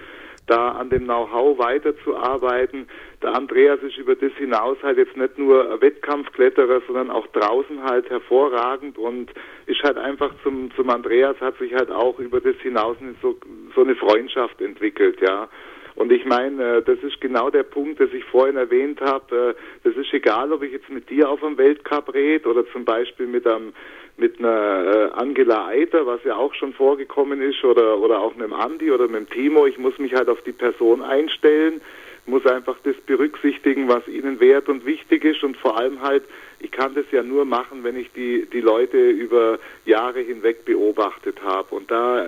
da 0.47 0.73
an 0.73 0.91
dem 0.91 1.05
Know-how 1.05 1.59
weiterzuarbeiten. 1.59 2.89
Der 3.23 3.35
Andreas 3.35 3.81
ist 3.83 3.99
über 3.99 4.15
das 4.15 4.33
hinaus 4.35 4.77
halt 4.83 4.99
jetzt 4.99 5.17
nicht 5.17 5.39
nur 5.39 5.81
Wettkampfkletterer, 5.81 6.83
sondern 6.87 7.11
auch 7.11 7.27
draußen 7.29 7.83
halt 7.83 8.09
hervorragend 8.11 8.99
und 8.99 9.33
ist 9.67 9.83
halt 9.83 9.99
einfach 9.99 10.33
zum, 10.43 10.71
zum 10.77 10.91
Andreas 10.91 11.41
hat 11.41 11.59
sich 11.59 11.75
halt 11.75 11.91
auch 11.91 12.19
über 12.19 12.41
das 12.41 12.57
hinaus 12.57 12.97
so, 13.23 13.37
so 13.75 13.83
eine 13.83 13.97
Freundschaft 13.97 14.61
entwickelt, 14.61 15.21
ja. 15.21 15.49
Und 15.97 16.13
ich 16.13 16.25
meine, 16.25 16.77
äh, 16.77 16.83
das 16.83 16.99
ist 17.01 17.21
genau 17.21 17.51
der 17.51 17.63
Punkt, 17.65 17.99
den 17.99 18.15
ich 18.15 18.25
vorhin 18.25 18.57
erwähnt 18.57 19.01
habe. 19.01 19.57
Äh, 19.57 19.89
das 19.89 19.97
ist 19.97 20.13
egal, 20.13 20.53
ob 20.53 20.63
ich 20.63 20.73
jetzt 20.73 20.89
mit 20.91 21.11
dir 21.11 21.29
auf 21.29 21.43
einem 21.43 21.59
Weltcup 21.59 22.15
rede 22.15 22.49
oder 22.49 22.67
zum 22.71 22.85
Beispiel 22.85 23.27
mit 23.27 23.47
einem 23.47 23.73
mit 24.19 24.39
einer 24.39 25.11
äh, 25.15 25.21
Angela 25.21 25.67
Eiter, 25.67 26.07
was 26.07 26.25
ja 26.25 26.37
auch 26.37 26.55
schon 26.55 26.73
vorgekommen 26.73 27.43
ist, 27.43 27.63
oder 27.65 27.99
oder 27.99 28.21
auch 28.21 28.35
mit 28.35 28.47
dem 28.47 28.55
Andi 28.55 28.91
oder 28.91 29.09
mit 29.09 29.17
dem 29.17 29.31
Timo. 29.31 29.67
Ich 29.67 29.79
muss 29.79 29.99
mich 29.99 30.15
halt 30.15 30.29
auf 30.29 30.41
die 30.43 30.53
Person 30.53 31.03
einstellen 31.03 31.81
muss 32.27 32.45
einfach 32.47 32.77
das 32.83 32.97
berücksichtigen, 33.07 33.89
was 33.89 34.07
ihnen 34.09 34.41
wert 34.41 34.69
und 34.69 34.85
wichtig 34.85 35.25
ist 35.25 35.43
und 35.43 35.57
vor 35.57 35.79
allem 35.79 36.03
halt, 36.03 36.25
ich 36.59 36.71
kann 36.71 36.95
das 36.95 37.05
ja 37.13 37.23
nur 37.23 37.45
machen, 37.45 37.85
wenn 37.85 37.97
ich 37.97 38.11
die, 38.13 38.47
die 38.53 38.61
Leute 38.61 39.11
über 39.11 39.59
Jahre 39.85 40.21
hinweg 40.21 40.65
beobachtet 40.65 41.41
habe. 41.43 41.75
Und 41.75 41.91
da 41.91 42.27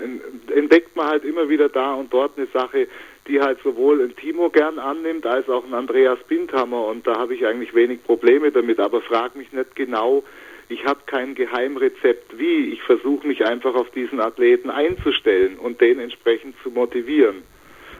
entdeckt 0.55 0.95
man 0.95 1.09
halt 1.09 1.25
immer 1.25 1.49
wieder 1.49 1.69
da 1.69 1.95
und 1.95 2.13
dort 2.13 2.37
eine 2.37 2.47
Sache, 2.47 2.87
die 3.29 3.41
halt 3.41 3.59
sowohl 3.63 4.03
ein 4.03 4.17
Timo 4.17 4.51
gern 4.51 4.79
annimmt, 4.79 5.27
als 5.27 5.49
auch 5.49 5.65
ein 5.65 5.75
Andreas 5.75 6.19
Bindhammer. 6.27 6.87
Und 6.87 7.07
da 7.07 7.19
habe 7.19 7.35
ich 7.35 7.47
eigentlich 7.47 7.75
wenig 7.75 8.03
Probleme 8.03 8.51
damit. 8.51 8.81
Aber 8.81 9.01
frag 9.03 9.37
mich 9.37 9.53
nicht 9.53 9.77
genau, 9.77 10.25
ich 10.69 10.85
habe 10.85 11.01
kein 11.07 11.35
Geheimrezept 11.35 12.39
wie. 12.39 12.73
Ich 12.73 12.83
versuche 12.83 13.27
mich 13.27 13.45
einfach 13.45 13.75
auf 13.75 13.91
diesen 13.91 14.21
Athleten 14.21 14.71
einzustellen 14.71 15.59
und 15.59 15.81
den 15.81 16.01
entsprechend 16.01 16.57
zu 16.63 16.71
motivieren. 16.71 17.43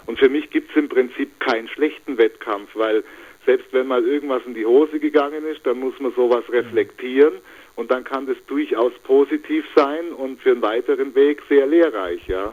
Und 0.07 0.19
für 0.19 0.29
mich 0.29 0.51
gibt 0.51 0.71
es 0.71 0.77
im 0.77 0.89
Prinzip 0.89 1.39
keinen 1.39 1.69
schlechten 1.69 2.17
Wettkampf, 2.17 2.71
weil 2.75 3.05
selbst 3.45 3.73
wenn 3.73 3.87
mal 3.87 4.05
irgendwas 4.07 4.43
in 4.47 4.55
die 4.55 4.67
Hose 4.67 4.99
gegangen 4.99 5.45
ist, 5.47 5.67
dann 5.67 5.81
muss 5.81 5.99
man 6.01 6.13
sowas 6.13 6.45
reflektieren 6.51 7.35
und 7.77 7.91
dann 7.91 8.05
kann 8.05 8.27
das 8.27 8.37
durchaus 8.47 8.93
positiv 9.05 9.65
sein 9.75 10.13
und 10.13 10.41
für 10.43 10.51
einen 10.51 10.63
weiteren 10.63 11.15
Weg 11.15 11.43
sehr 11.49 11.67
lehrreich, 11.67 12.27
ja. 12.27 12.53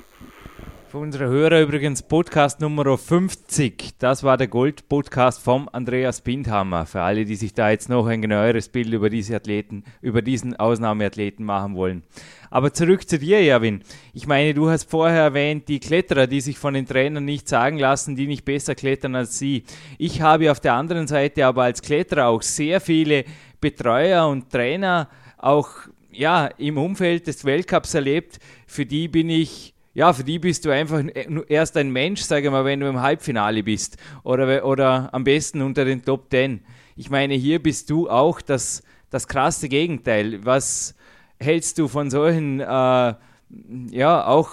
Für 0.96 1.00
unsere 1.00 1.28
Hörer 1.28 1.62
übrigens 1.62 2.04
Podcast 2.04 2.62
Nummer 2.62 2.98
50. 2.98 3.96
Das 4.00 4.24
war 4.24 4.38
der 4.38 4.48
Gold-Podcast 4.48 5.44
vom 5.44 5.68
Andreas 5.74 6.22
Bindhammer. 6.22 6.86
Für 6.86 7.02
alle, 7.02 7.26
die 7.26 7.36
sich 7.36 7.54
da 7.54 7.70
jetzt 7.70 7.90
noch 7.90 8.08
ein 8.08 8.22
genaueres 8.22 8.70
Bild 8.70 8.94
über 8.94 9.10
diese 9.10 9.36
Athleten, 9.36 9.84
über 10.02 10.22
diesen 10.22 10.56
Ausnahmeathleten 10.56 11.44
machen 11.44 11.76
wollen. 11.76 12.04
Aber 12.50 12.72
zurück 12.72 13.10
zu 13.10 13.20
dir, 13.20 13.42
Erwin. 13.42 13.82
Ich 14.14 14.26
meine, 14.26 14.54
du 14.54 14.70
hast 14.70 14.90
vorher 14.90 15.24
erwähnt, 15.24 15.68
die 15.68 15.82
Kletterer, 15.82 16.28
die 16.28 16.40
sich 16.40 16.58
von 16.58 16.74
den 16.74 16.86
Trainern 16.86 17.26
nicht 17.26 17.50
sagen 17.50 17.78
lassen, 17.78 18.16
die 18.16 18.28
nicht 18.28 18.46
besser 18.46 18.74
klettern 18.74 19.16
als 19.16 19.38
sie. 19.38 19.66
Ich 19.98 20.22
habe 20.22 20.50
auf 20.50 20.62
der 20.62 20.76
anderen 20.76 21.08
Seite 21.08 21.46
aber 21.46 21.64
als 21.64 21.82
Kletterer 21.82 22.28
auch 22.28 22.42
sehr 22.42 22.80
viele 22.80 23.26
Betreuer 23.60 24.30
und 24.30 24.50
Trainer 24.50 25.10
auch 25.40 25.72
ja, 26.14 26.46
im 26.58 26.78
Umfeld 26.78 27.28
des 27.28 27.44
Weltcups 27.44 27.96
erlebt. 27.96 28.40
Für 28.66 28.86
die 28.86 29.10
bin 29.10 29.30
ich 29.30 29.75
ja, 29.96 30.12
für 30.12 30.26
die 30.26 30.40
bist 30.40 30.66
du 30.66 30.72
einfach 30.72 31.02
erst 31.48 31.78
ein 31.78 31.90
Mensch, 31.90 32.22
sage 32.22 32.52
mal, 32.52 32.66
wenn 32.66 32.82
du 32.82 32.88
im 32.88 33.02
Halbfinale 33.02 33.64
bist 33.64 33.98
oder, 34.24 34.66
oder 34.66 35.10
am 35.14 35.24
besten 35.24 35.62
unter 35.62 35.86
den 35.86 36.04
Top 36.04 36.30
Ten. 36.30 36.60
Ich 36.98 37.10
meine, 37.10 37.34
hier 37.34 37.64
bist 37.64 37.90
du 37.90 38.10
auch 38.10 38.42
das, 38.42 38.84
das 39.10 39.28
krasse 39.28 39.70
Gegenteil. 39.70 40.46
Was 40.46 40.96
hältst 41.40 41.80
du 41.80 41.88
von 41.88 42.12
solchen, 42.12 42.60
äh, 42.60 42.66
ja, 42.66 44.28
auch 44.28 44.52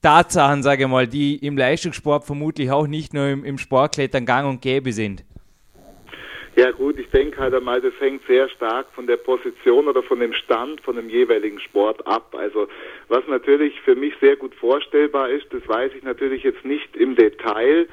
Tatsachen, 0.00 0.62
sage 0.62 0.84
ich 0.84 0.88
mal, 0.88 1.08
die 1.08 1.36
im 1.44 1.58
Leistungssport 1.58 2.24
vermutlich 2.24 2.70
auch 2.70 2.86
nicht 2.86 3.12
nur 3.12 3.26
im, 3.26 3.44
im 3.44 3.58
Sportklettern 3.58 4.26
gang 4.26 4.48
und 4.48 4.62
gäbe 4.62 4.92
sind? 4.92 5.24
Ja 6.58 6.72
gut, 6.72 6.98
ich 6.98 7.08
denke 7.10 7.38
halt 7.38 7.54
einmal, 7.54 7.80
das 7.80 7.92
hängt 8.00 8.26
sehr 8.26 8.48
stark 8.48 8.88
von 8.92 9.06
der 9.06 9.16
Position 9.16 9.86
oder 9.86 10.02
von 10.02 10.18
dem 10.18 10.32
Stand 10.32 10.80
von 10.80 10.96
dem 10.96 11.08
jeweiligen 11.08 11.60
Sport 11.60 12.04
ab. 12.04 12.34
Also 12.36 12.66
was 13.06 13.24
natürlich 13.28 13.80
für 13.82 13.94
mich 13.94 14.12
sehr 14.20 14.34
gut 14.34 14.56
vorstellbar 14.56 15.30
ist, 15.30 15.46
das 15.52 15.62
weiß 15.68 15.92
ich 15.96 16.02
natürlich 16.02 16.42
jetzt 16.42 16.64
nicht 16.64 16.96
im 16.96 17.14
Detail, 17.14 17.86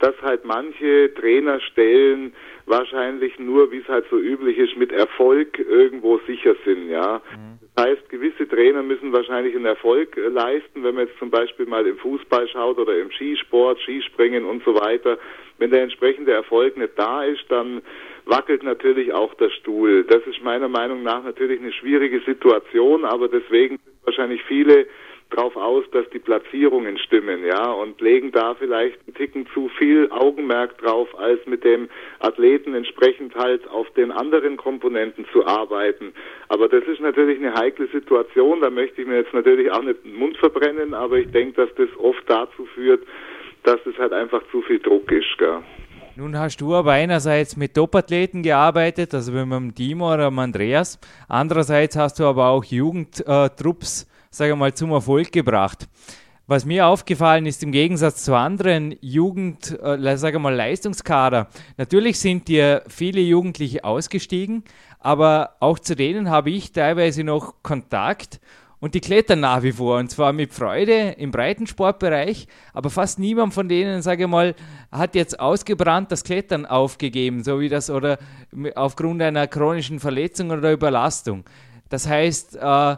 dass 0.00 0.14
halt 0.20 0.44
manche 0.44 1.14
Trainerstellen 1.14 2.34
wahrscheinlich 2.66 3.38
nur, 3.38 3.72
wie 3.72 3.78
es 3.78 3.88
halt 3.88 4.04
so 4.10 4.18
üblich 4.18 4.58
ist, 4.58 4.76
mit 4.76 4.92
Erfolg 4.92 5.58
irgendwo 5.58 6.18
sicher 6.26 6.54
sind, 6.66 6.90
ja. 6.90 7.22
Mhm. 7.34 7.58
Das 7.74 7.86
heißt, 7.86 8.08
gewisse 8.10 8.46
Trainer 8.46 8.82
müssen 8.82 9.12
wahrscheinlich 9.12 9.54
einen 9.54 9.64
Erfolg 9.64 10.16
äh, 10.18 10.28
leisten, 10.28 10.84
wenn 10.84 10.94
man 10.94 11.06
jetzt 11.06 11.18
zum 11.18 11.30
Beispiel 11.30 11.64
mal 11.64 11.86
im 11.86 11.96
Fußball 11.96 12.48
schaut 12.48 12.78
oder 12.78 12.98
im 12.98 13.10
Skisport, 13.12 13.80
Skispringen 13.80 14.44
und 14.44 14.62
so 14.64 14.74
weiter. 14.74 15.18
Wenn 15.58 15.70
der 15.70 15.82
entsprechende 15.82 16.32
Erfolg 16.32 16.76
nicht 16.76 16.92
da 16.96 17.24
ist, 17.24 17.44
dann 17.48 17.82
wackelt 18.26 18.62
natürlich 18.62 19.12
auch 19.12 19.34
der 19.34 19.50
Stuhl. 19.50 20.04
Das 20.04 20.22
ist 20.26 20.42
meiner 20.42 20.68
Meinung 20.68 21.02
nach 21.02 21.22
natürlich 21.24 21.60
eine 21.60 21.72
schwierige 21.72 22.20
Situation, 22.20 23.04
aber 23.04 23.28
deswegen 23.28 23.78
sind 23.78 24.04
wahrscheinlich 24.04 24.42
viele 24.44 24.86
drauf 25.30 25.56
aus, 25.56 25.84
dass 25.92 26.08
die 26.10 26.18
Platzierungen 26.18 26.98
stimmen, 26.98 27.44
ja, 27.44 27.70
und 27.72 28.00
legen 28.00 28.32
da 28.32 28.54
vielleicht 28.54 28.98
einen 29.06 29.14
Ticken 29.14 29.46
zu 29.54 29.68
viel 29.78 30.08
Augenmerk 30.10 30.78
drauf, 30.78 31.08
als 31.18 31.44
mit 31.46 31.64
dem 31.64 31.88
Athleten 32.18 32.74
entsprechend 32.74 33.34
halt 33.34 33.66
auf 33.68 33.88
den 33.90 34.10
anderen 34.10 34.56
Komponenten 34.56 35.24
zu 35.32 35.46
arbeiten. 35.46 36.12
Aber 36.48 36.68
das 36.68 36.84
ist 36.84 37.00
natürlich 37.00 37.38
eine 37.38 37.54
heikle 37.54 37.86
Situation, 37.88 38.60
da 38.60 38.70
möchte 38.70 39.02
ich 39.02 39.06
mir 39.06 39.18
jetzt 39.18 39.32
natürlich 39.32 39.70
auch 39.70 39.82
nicht 39.82 40.04
den 40.04 40.14
Mund 40.14 40.36
verbrennen, 40.36 40.94
aber 40.94 41.18
ich 41.18 41.30
denke, 41.30 41.64
dass 41.64 41.74
das 41.76 41.88
oft 41.98 42.22
dazu 42.26 42.66
führt, 42.74 43.06
dass 43.62 43.78
es 43.86 43.96
halt 43.98 44.12
einfach 44.12 44.42
zu 44.50 44.62
viel 44.62 44.78
Druck 44.78 45.10
ist, 45.12 45.38
gell. 45.38 45.62
Nun 46.16 46.36
hast 46.36 46.56
du 46.60 46.74
aber 46.74 46.92
einerseits 46.92 47.56
mit 47.56 47.74
Topathleten 47.74 48.42
gearbeitet, 48.42 49.14
also 49.14 49.30
mit 49.30 49.52
dem 49.52 49.74
Timo 49.74 50.12
oder 50.12 50.28
dem 50.28 50.38
Andreas. 50.40 50.98
Andererseits 51.28 51.96
hast 51.96 52.18
du 52.18 52.24
aber 52.24 52.48
auch 52.48 52.64
Jugendtrupps, 52.64 54.08
sage 54.30 54.56
mal, 54.56 54.74
zum 54.74 54.90
Erfolg 54.90 55.30
gebracht. 55.30 55.88
Was 56.48 56.64
mir 56.64 56.88
aufgefallen 56.88 57.46
ist, 57.46 57.62
im 57.62 57.70
Gegensatz 57.70 58.24
zu 58.24 58.34
anderen 58.34 58.96
Jugend, 59.00 59.78
äh, 59.80 60.16
sage 60.16 60.40
mal, 60.40 60.52
Leistungskader, 60.52 61.46
natürlich 61.76 62.18
sind 62.18 62.48
dir 62.48 62.82
viele 62.88 63.20
Jugendliche 63.20 63.84
ausgestiegen, 63.84 64.64
aber 64.98 65.54
auch 65.60 65.78
zu 65.78 65.94
denen 65.94 66.28
habe 66.28 66.50
ich 66.50 66.72
teilweise 66.72 67.22
noch 67.22 67.62
Kontakt 67.62 68.40
und 68.80 68.94
die 68.94 69.00
klettern 69.00 69.40
nach 69.40 69.62
wie 69.62 69.72
vor 69.72 69.98
und 69.98 70.10
zwar 70.10 70.32
mit 70.32 70.52
Freude 70.52 71.14
im 71.18 71.30
Breitensportbereich, 71.30 72.46
aber 72.72 72.90
fast 72.90 73.18
niemand 73.18 73.54
von 73.54 73.68
denen, 73.68 74.02
sage 74.02 74.24
ich 74.24 74.28
mal, 74.28 74.54
hat 74.90 75.14
jetzt 75.14 75.38
ausgebrannt 75.38 76.10
das 76.10 76.24
Klettern 76.24 76.66
aufgegeben, 76.66 77.44
so 77.44 77.60
wie 77.60 77.68
das 77.68 77.90
oder 77.90 78.18
aufgrund 78.74 79.22
einer 79.22 79.46
chronischen 79.46 80.00
Verletzung 80.00 80.50
oder 80.50 80.72
Überlastung. 80.72 81.44
Das 81.90 82.08
heißt, 82.08 82.56
äh, 82.56 82.96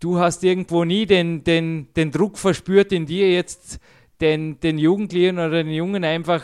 du 0.00 0.18
hast 0.18 0.42
irgendwo 0.44 0.84
nie 0.84 1.06
den, 1.06 1.44
den, 1.44 1.88
den 1.94 2.10
Druck 2.10 2.38
verspürt 2.38 2.92
in 2.92 3.06
dir 3.06 3.30
jetzt 3.30 3.78
den, 4.20 4.60
den 4.60 4.78
Jugendlichen 4.78 5.38
oder 5.38 5.62
den 5.62 5.70
Jungen 5.70 6.04
einfach 6.04 6.42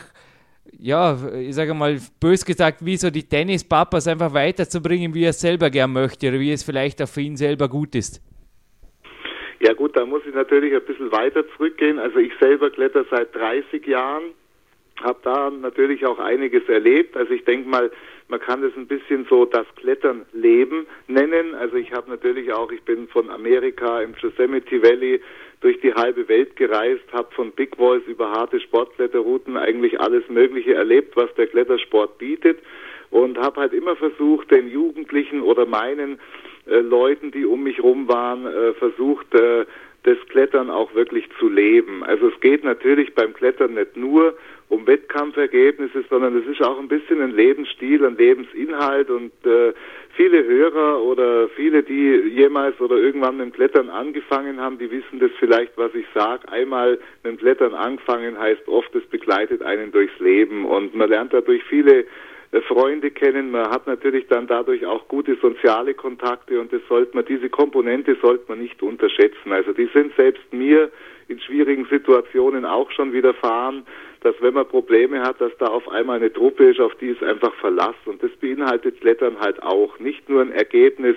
ja, 0.77 1.17
ich 1.33 1.55
sage 1.55 1.73
mal, 1.73 1.99
bös 2.19 2.45
gesagt, 2.45 2.85
wie 2.85 2.95
so 2.95 3.09
die 3.09 3.23
Tennis-Papas 3.23 4.07
einfach 4.07 4.33
weiterzubringen, 4.33 5.13
wie 5.13 5.23
er 5.23 5.31
es 5.31 5.39
selber 5.39 5.69
gern 5.71 5.91
möchte 5.91 6.29
oder 6.29 6.39
wie 6.39 6.51
es 6.51 6.63
vielleicht 6.63 7.01
auch 7.01 7.09
für 7.09 7.21
ihn 7.21 7.37
selber 7.37 7.67
gut 7.67 7.95
ist. 7.95 8.21
Ja 9.59 9.73
gut, 9.73 9.95
da 9.95 10.05
muss 10.05 10.25
ich 10.25 10.33
natürlich 10.33 10.73
ein 10.73 10.85
bisschen 10.85 11.11
weiter 11.11 11.47
zurückgehen. 11.55 11.99
Also 11.99 12.19
ich 12.19 12.31
selber 12.39 12.69
kletter 12.69 13.05
seit 13.11 13.35
30 13.35 13.85
Jahren, 13.85 14.31
habe 15.01 15.19
da 15.23 15.49
natürlich 15.49 16.05
auch 16.05 16.19
einiges 16.19 16.67
erlebt. 16.69 17.15
Also 17.17 17.33
ich 17.33 17.43
denke 17.43 17.67
mal, 17.67 17.91
man 18.29 18.39
kann 18.39 18.61
das 18.61 18.71
ein 18.77 18.87
bisschen 18.87 19.25
so 19.29 19.45
das 19.45 19.65
Klettern 19.75 20.25
leben 20.33 20.87
nennen. 21.07 21.55
Also 21.55 21.75
ich 21.75 21.91
habe 21.91 22.09
natürlich 22.09 22.53
auch, 22.53 22.71
ich 22.71 22.81
bin 22.83 23.07
von 23.09 23.29
Amerika 23.29 24.01
im 24.01 24.13
Yosemite 24.21 24.81
Valley 24.81 25.21
durch 25.61 25.79
die 25.81 25.93
halbe 25.93 26.27
Welt 26.29 26.55
gereist, 26.55 27.03
habe 27.11 27.33
von 27.35 27.51
Big 27.51 27.75
Voice 27.75 28.03
über 28.07 28.31
harte 28.31 28.61
Sportkletterrouten 28.61 29.57
eigentlich 29.57 29.99
alles 29.99 30.23
Mögliche 30.29 30.73
erlebt, 30.73 31.17
was 31.17 31.33
der 31.35 31.47
Klettersport 31.47 32.17
bietet 32.17 32.59
und 33.09 33.37
habe 33.37 33.61
halt 33.61 33.73
immer 33.73 33.95
versucht, 33.95 34.51
den 34.51 34.69
Jugendlichen 34.69 35.41
oder 35.41 35.65
meinen 35.65 36.19
äh, 36.69 36.79
Leuten, 36.81 37.31
die 37.31 37.45
um 37.45 37.63
mich 37.63 37.81
rum 37.81 38.07
waren, 38.07 38.45
äh, 38.45 38.73
versucht, 38.73 39.33
äh, 39.33 39.65
das 40.03 40.17
Klettern 40.29 40.69
auch 40.69 40.95
wirklich 40.95 41.25
zu 41.39 41.49
leben. 41.49 42.03
Also 42.03 42.29
es 42.29 42.39
geht 42.39 42.63
natürlich 42.63 43.13
beim 43.15 43.33
Klettern 43.33 43.73
nicht 43.73 43.97
nur 43.97 44.35
um 44.69 44.85
Wettkampfergebnisse, 44.87 46.05
sondern 46.09 46.37
es 46.37 46.45
ist 46.45 46.61
auch 46.61 46.79
ein 46.79 46.87
bisschen 46.87 47.21
ein 47.21 47.35
Lebensstil, 47.35 48.05
ein 48.05 48.17
Lebensinhalt 48.17 49.09
und 49.09 49.31
äh, 49.45 49.73
viele 50.15 50.45
Hörer 50.45 51.01
oder 51.03 51.49
viele, 51.49 51.83
die 51.83 52.15
jemals 52.33 52.79
oder 52.79 52.97
irgendwann 52.97 53.37
mit 53.37 53.47
dem 53.47 53.53
Klettern 53.53 53.89
angefangen 53.89 54.61
haben, 54.61 54.77
die 54.77 54.91
wissen 54.91 55.19
das 55.19 55.31
vielleicht, 55.39 55.77
was 55.77 55.93
ich 55.95 56.05
sage. 56.13 56.47
Einmal 56.49 56.99
mit 57.23 57.33
dem 57.33 57.37
Klettern 57.37 57.73
angefangen 57.73 58.39
heißt 58.39 58.67
oft, 58.67 58.93
es 58.95 59.05
begleitet 59.07 59.63
einen 59.63 59.91
durchs 59.91 60.17
Leben 60.19 60.65
und 60.65 60.95
man 60.95 61.09
lernt 61.09 61.33
dadurch 61.33 61.63
viele 61.63 62.05
Freunde 62.67 63.11
kennen. 63.11 63.51
Man 63.51 63.69
hat 63.69 63.85
natürlich 63.85 64.27
dann 64.27 64.47
dadurch 64.47 64.85
auch 64.85 65.07
gute 65.07 65.35
soziale 65.35 65.93
Kontakte 65.93 66.59
und 66.59 66.73
das 66.73 66.81
sollte 66.89 67.15
man, 67.15 67.25
diese 67.25 67.49
Komponente 67.49 68.17
sollte 68.21 68.45
man 68.47 68.59
nicht 68.59 68.81
unterschätzen. 68.81 69.51
Also 69.51 69.71
die 69.71 69.89
sind 69.93 70.15
selbst 70.15 70.51
mir 70.51 70.89
in 71.27 71.39
schwierigen 71.39 71.85
Situationen 71.85 72.65
auch 72.65 72.89
schon 72.91 73.13
widerfahren, 73.13 73.85
dass 74.21 74.35
wenn 74.41 74.55
man 74.55 74.67
Probleme 74.67 75.21
hat, 75.21 75.39
dass 75.39 75.55
da 75.59 75.67
auf 75.67 75.87
einmal 75.89 76.17
eine 76.17 76.33
Truppe 76.33 76.71
ist, 76.71 76.79
auf 76.79 76.95
die 76.95 77.09
es 77.09 77.21
einfach 77.21 77.53
Verlass. 77.55 77.95
Und 78.05 78.23
das 78.23 78.31
beinhaltet 78.41 78.99
Klettern 78.99 79.39
halt 79.39 79.61
auch. 79.61 79.99
Nicht 79.99 80.27
nur 80.27 80.41
ein 80.41 80.51
Ergebnis, 80.51 81.15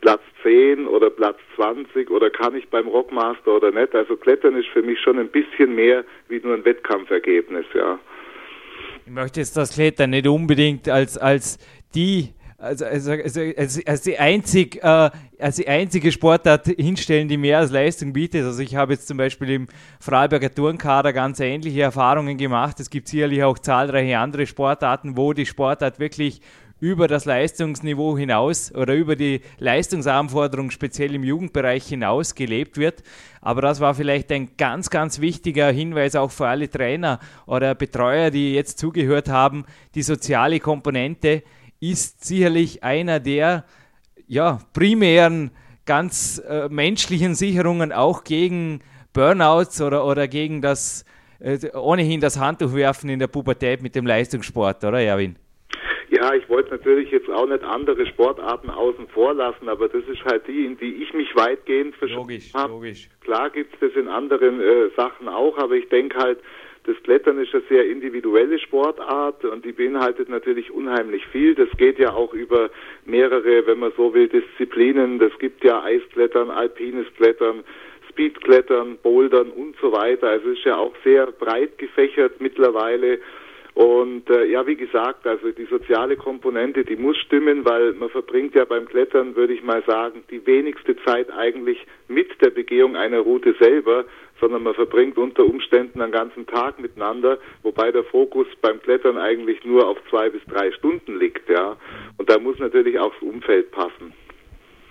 Platz 0.00 0.22
10 0.42 0.86
oder 0.86 1.10
Platz 1.10 1.38
20 1.56 2.10
oder 2.10 2.30
kann 2.30 2.54
ich 2.54 2.68
beim 2.68 2.86
Rockmaster 2.86 3.56
oder 3.56 3.70
nicht. 3.72 3.94
Also 3.94 4.16
Klettern 4.16 4.56
ist 4.56 4.68
für 4.68 4.82
mich 4.82 5.00
schon 5.00 5.18
ein 5.18 5.28
bisschen 5.28 5.74
mehr 5.74 6.04
wie 6.28 6.40
nur 6.42 6.54
ein 6.54 6.64
Wettkampfergebnis, 6.64 7.66
ja. 7.74 7.98
Ich 9.10 9.14
möchte 9.14 9.40
jetzt 9.40 9.56
das 9.56 9.72
Klettern 9.72 10.10
nicht 10.10 10.28
unbedingt 10.28 10.88
als, 10.88 11.18
als 11.18 11.58
die 11.96 12.32
also, 12.58 12.84
also, 12.84 13.10
also, 13.10 13.40
als, 13.84 14.02
die 14.02 14.16
einzig, 14.16 14.76
äh, 14.84 15.10
als 15.40 15.56
die 15.56 15.66
einzige 15.66 16.12
Sportart 16.12 16.66
hinstellen, 16.68 17.26
die 17.26 17.36
mehr 17.36 17.58
als 17.58 17.72
Leistung 17.72 18.12
bietet. 18.12 18.44
Also 18.44 18.62
ich 18.62 18.76
habe 18.76 18.92
jetzt 18.92 19.08
zum 19.08 19.16
Beispiel 19.16 19.50
im 19.50 19.66
Freiburger 19.98 20.54
Turnkader 20.54 21.12
ganz 21.12 21.40
ähnliche 21.40 21.82
Erfahrungen 21.82 22.38
gemacht. 22.38 22.78
Es 22.78 22.88
gibt 22.88 23.08
sicherlich 23.08 23.42
auch 23.42 23.58
zahlreiche 23.58 24.16
andere 24.16 24.46
Sportarten, 24.46 25.16
wo 25.16 25.32
die 25.32 25.44
Sportart 25.46 25.98
wirklich 25.98 26.40
über 26.80 27.06
das 27.08 27.26
Leistungsniveau 27.26 28.16
hinaus 28.16 28.74
oder 28.74 28.94
über 28.94 29.14
die 29.14 29.42
Leistungsanforderungen 29.58 30.70
speziell 30.70 31.14
im 31.14 31.22
Jugendbereich 31.22 31.86
hinaus 31.86 32.34
gelebt 32.34 32.78
wird. 32.78 33.02
Aber 33.40 33.62
das 33.62 33.80
war 33.80 33.94
vielleicht 33.94 34.32
ein 34.32 34.56
ganz, 34.56 34.90
ganz 34.90 35.20
wichtiger 35.20 35.70
Hinweis 35.70 36.16
auch 36.16 36.30
für 36.30 36.48
alle 36.48 36.68
Trainer 36.68 37.20
oder 37.46 37.74
Betreuer, 37.74 38.30
die 38.30 38.54
jetzt 38.54 38.78
zugehört 38.78 39.28
haben. 39.28 39.64
Die 39.94 40.02
soziale 40.02 40.58
Komponente 40.58 41.42
ist 41.80 42.24
sicherlich 42.24 42.82
einer 42.82 43.20
der 43.20 43.64
ja, 44.26 44.60
primären, 44.72 45.50
ganz 45.86 46.40
äh, 46.48 46.68
menschlichen 46.68 47.34
Sicherungen 47.34 47.92
auch 47.92 48.24
gegen 48.24 48.80
Burnouts 49.12 49.80
oder, 49.80 50.04
oder 50.06 50.28
gegen 50.28 50.62
das 50.62 51.04
äh, 51.40 51.58
ohnehin 51.74 52.20
das 52.20 52.38
Handtuch 52.38 52.74
werfen 52.74 53.10
in 53.10 53.18
der 53.18 53.26
Pubertät 53.26 53.82
mit 53.82 53.94
dem 53.94 54.06
Leistungssport, 54.06 54.84
oder 54.84 55.00
Erwin? 55.00 55.36
Ja, 56.20 56.34
ich 56.34 56.46
wollte 56.50 56.72
natürlich 56.72 57.10
jetzt 57.10 57.30
auch 57.30 57.46
nicht 57.46 57.64
andere 57.64 58.04
Sportarten 58.04 58.68
außen 58.68 59.08
vor 59.08 59.32
lassen, 59.32 59.70
aber 59.70 59.88
das 59.88 60.04
ist 60.04 60.22
halt 60.26 60.46
die, 60.46 60.66
in 60.66 60.76
die 60.76 61.02
ich 61.02 61.14
mich 61.14 61.34
weitgehend 61.34 61.96
verschrieben 61.96 62.42
habe. 62.52 62.72
Logisch. 62.74 63.08
Klar 63.22 63.48
gibt 63.48 63.72
es 63.72 63.80
das 63.80 63.92
in 63.94 64.06
anderen 64.06 64.60
äh, 64.60 64.90
Sachen 64.94 65.28
auch, 65.28 65.56
aber 65.56 65.76
ich 65.76 65.88
denke 65.88 66.18
halt, 66.18 66.38
das 66.84 66.96
Klettern 67.04 67.38
ist 67.38 67.54
eine 67.54 67.62
sehr 67.70 67.86
individuelle 67.86 68.58
Sportart 68.58 69.46
und 69.46 69.64
die 69.64 69.72
beinhaltet 69.72 70.28
natürlich 70.28 70.70
unheimlich 70.70 71.24
viel. 71.28 71.54
Das 71.54 71.70
geht 71.78 71.98
ja 71.98 72.12
auch 72.12 72.34
über 72.34 72.68
mehrere, 73.06 73.66
wenn 73.66 73.78
man 73.78 73.92
so 73.96 74.12
will, 74.12 74.28
Disziplinen. 74.28 75.18
Das 75.20 75.32
gibt 75.38 75.64
ja 75.64 75.82
Eisklettern, 75.82 76.50
alpines 76.50 77.06
Klettern, 77.16 77.64
Speedklettern, 78.10 78.98
Bouldern 79.02 79.50
und 79.50 79.74
so 79.80 79.92
weiter. 79.92 80.28
Also 80.28 80.50
es 80.50 80.58
ist 80.58 80.64
ja 80.64 80.76
auch 80.76 80.92
sehr 81.02 81.28
breit 81.28 81.78
gefächert 81.78 82.42
mittlerweile 82.42 83.20
und 83.80 84.28
äh, 84.28 84.44
ja, 84.44 84.66
wie 84.66 84.76
gesagt, 84.76 85.26
also 85.26 85.52
die 85.52 85.64
soziale 85.64 86.14
Komponente, 86.14 86.84
die 86.84 86.96
muss 86.96 87.16
stimmen, 87.16 87.64
weil 87.64 87.94
man 87.94 88.10
verbringt 88.10 88.54
ja 88.54 88.66
beim 88.66 88.84
Klettern, 88.84 89.34
würde 89.36 89.54
ich 89.54 89.62
mal 89.62 89.82
sagen, 89.86 90.22
die 90.30 90.46
wenigste 90.46 90.96
Zeit 91.06 91.32
eigentlich 91.32 91.78
mit 92.06 92.28
der 92.42 92.50
Begehung 92.50 92.94
einer 92.94 93.20
Route 93.20 93.54
selber, 93.58 94.04
sondern 94.38 94.64
man 94.64 94.74
verbringt 94.74 95.16
unter 95.16 95.46
Umständen 95.46 96.02
einen 96.02 96.12
ganzen 96.12 96.46
Tag 96.46 96.78
miteinander, 96.78 97.38
wobei 97.62 97.90
der 97.90 98.04
Fokus 98.04 98.46
beim 98.60 98.82
Klettern 98.82 99.16
eigentlich 99.16 99.64
nur 99.64 99.88
auf 99.88 99.96
zwei 100.10 100.28
bis 100.28 100.44
drei 100.44 100.70
Stunden 100.72 101.18
liegt, 101.18 101.48
ja. 101.48 101.78
Und 102.18 102.28
da 102.28 102.38
muss 102.38 102.58
natürlich 102.58 102.98
auch 102.98 103.14
das 103.14 103.22
Umfeld 103.22 103.70
passen. 103.70 104.12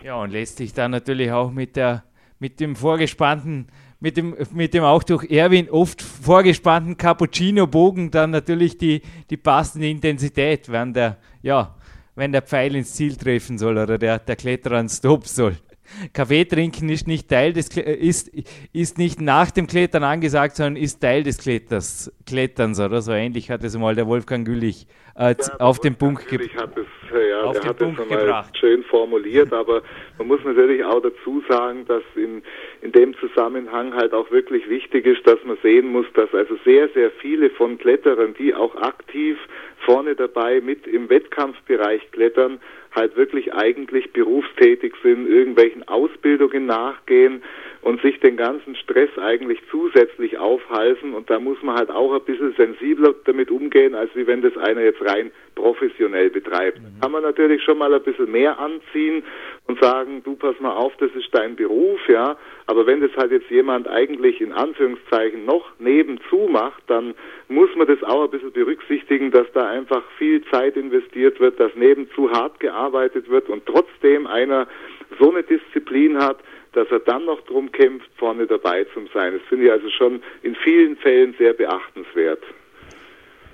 Ja, 0.03 0.19
und 0.19 0.31
lässt 0.31 0.57
sich 0.57 0.73
dann 0.73 0.89
natürlich 0.89 1.31
auch 1.31 1.51
mit 1.51 1.75
der 1.75 2.05
mit 2.39 2.59
dem 2.59 2.75
vorgespannten 2.75 3.67
mit 3.99 4.17
dem, 4.17 4.35
mit 4.53 4.73
dem 4.73 4.83
auch 4.83 5.03
durch 5.03 5.29
Erwin 5.29 5.69
oft 5.69 6.01
vorgespannten 6.01 6.97
Cappuccino-Bogen 6.97 8.11
dann 8.11 8.31
natürlich 8.31 8.77
die, 8.77 9.01
die 9.29 9.37
passende 9.37 9.89
Intensität, 9.89 10.71
wenn 10.71 10.93
der, 10.93 11.17
ja, 11.41 11.75
wenn 12.15 12.31
der 12.31 12.41
Pfeil 12.41 12.75
ins 12.75 12.93
Ziel 12.93 13.15
treffen 13.15 13.57
soll 13.57 13.77
oder 13.77 13.97
der, 13.97 14.19
der 14.19 14.35
Kletterer 14.35 14.77
ans 14.77 14.97
Stop 14.97 15.27
soll. 15.27 15.57
Kaffee 16.13 16.45
trinken 16.45 16.89
ist 16.89 17.07
nicht 17.07 17.27
Teil 17.27 17.51
des 17.51 17.69
ist, 17.69 18.29
ist 18.73 18.97
nicht 18.97 19.21
nach 19.21 19.49
dem 19.51 19.65
Klettern 19.65 20.03
angesagt, 20.03 20.55
sondern 20.55 20.75
ist 20.75 21.01
Teil 21.01 21.23
des 21.23 21.39
Kletters, 21.39 22.11
Kletterns 22.25 22.79
oder 22.79 23.01
so 23.01 23.11
ähnlich 23.11 23.49
hat 23.49 23.63
es 23.63 23.75
mal 23.75 23.95
der 23.95 24.05
Wolfgang 24.05 24.45
Güllich 24.45 24.87
äh, 25.15 25.35
ja, 25.39 25.59
auf 25.59 25.79
den 25.79 25.95
Punkt 25.95 26.27
gebracht. 26.27 26.75
Ja, 27.11 27.43
auf 27.43 27.59
der 27.59 27.61
den 27.61 27.69
hat 27.69 27.77
Punkt 27.97 28.09
gebracht. 28.09 28.57
schön 28.57 28.83
formuliert, 28.83 29.53
aber 29.53 29.81
man 30.17 30.27
muss 30.27 30.43
natürlich 30.43 30.83
auch 30.83 31.01
dazu 31.01 31.43
sagen, 31.47 31.85
dass 31.87 32.03
in, 32.15 32.41
in 32.81 32.91
dem 32.91 33.15
Zusammenhang 33.17 33.93
halt 33.93 34.13
auch 34.13 34.29
wirklich 34.31 34.69
wichtig 34.69 35.05
ist, 35.05 35.25
dass 35.25 35.43
man 35.43 35.57
sehen 35.63 35.91
muss, 35.91 36.05
dass 36.13 36.33
also 36.33 36.55
sehr, 36.65 36.89
sehr 36.89 37.11
viele 37.11 37.49
von 37.49 37.77
Kletterern, 37.77 38.33
die 38.33 38.53
auch 38.53 38.75
aktiv 38.75 39.37
vorne 39.85 40.15
dabei 40.15 40.61
mit 40.61 40.85
im 40.87 41.09
Wettkampfbereich 41.09 42.11
klettern, 42.11 42.59
halt 42.93 43.15
wirklich 43.15 43.53
eigentlich 43.53 44.11
berufstätig 44.13 44.93
sind, 45.03 45.27
irgendwelchen 45.27 45.87
Ausbildungen 45.87 46.65
nachgehen 46.65 47.43
und 47.81 48.01
sich 48.01 48.19
den 48.19 48.35
ganzen 48.35 48.75
Stress 48.75 49.09
eigentlich 49.17 49.59
zusätzlich 49.71 50.37
aufhalsen. 50.37 51.13
Und 51.13 51.29
da 51.29 51.39
muss 51.39 51.61
man 51.61 51.75
halt 51.75 51.89
auch 51.89 52.13
ein 52.13 52.23
bisschen 52.23 52.53
sensibler 52.55 53.15
damit 53.25 53.51
umgehen, 53.51 53.95
als 53.95 54.13
wie 54.15 54.27
wenn 54.27 54.41
das 54.41 54.55
einer 54.57 54.81
jetzt 54.81 55.01
rein 55.01 55.31
professionell 55.55 56.29
betreibt. 56.29 56.79
Mhm. 56.79 56.99
Kann 57.01 57.11
man 57.11 57.23
natürlich 57.23 57.63
schon 57.63 57.77
mal 57.77 57.93
ein 57.93 58.03
bisschen 58.03 58.31
mehr 58.31 58.59
anziehen 58.59 59.23
und 59.67 59.81
sagen, 59.81 60.21
du 60.23 60.35
pass 60.35 60.59
mal 60.59 60.73
auf, 60.73 60.95
das 60.97 61.11
ist 61.15 61.29
dein 61.31 61.55
Beruf, 61.55 61.99
ja. 62.09 62.37
Aber 62.65 62.85
wenn 62.85 63.01
das 63.01 63.11
halt 63.15 63.31
jetzt 63.31 63.49
jemand 63.49 63.87
eigentlich 63.87 64.41
in 64.41 64.51
Anführungszeichen 64.51 65.45
noch 65.45 65.71
nebenzu 65.79 66.49
macht, 66.51 66.83
dann 66.87 67.13
muss 67.47 67.69
man 67.75 67.87
das 67.87 68.03
auch 68.03 68.25
ein 68.25 68.31
bisschen 68.31 68.51
berücksichtigen, 68.51 69.31
dass 69.31 69.47
da 69.53 69.67
einfach 69.67 70.03
viel 70.17 70.43
Zeit 70.51 70.75
investiert 70.75 71.39
wird, 71.39 71.59
dass 71.59 71.73
nebenzu 71.75 72.29
hart 72.31 72.59
gearbeitet 72.59 73.29
wird 73.29 73.49
und 73.49 73.65
trotzdem 73.65 74.27
einer 74.27 74.67
so 75.19 75.31
eine 75.31 75.43
Disziplin 75.43 76.17
hat, 76.17 76.39
dass 76.73 76.89
er 76.91 76.99
dann 76.99 77.25
noch 77.25 77.41
drum 77.41 77.71
kämpft, 77.71 78.09
vorne 78.17 78.47
dabei 78.47 78.83
zu 78.85 79.07
sein. 79.13 79.33
Das 79.33 79.41
finde 79.49 79.65
ich 79.65 79.71
also 79.71 79.89
schon 79.89 80.21
in 80.43 80.55
vielen 80.55 80.95
Fällen 80.97 81.35
sehr 81.37 81.53
beachtenswert. 81.53 82.43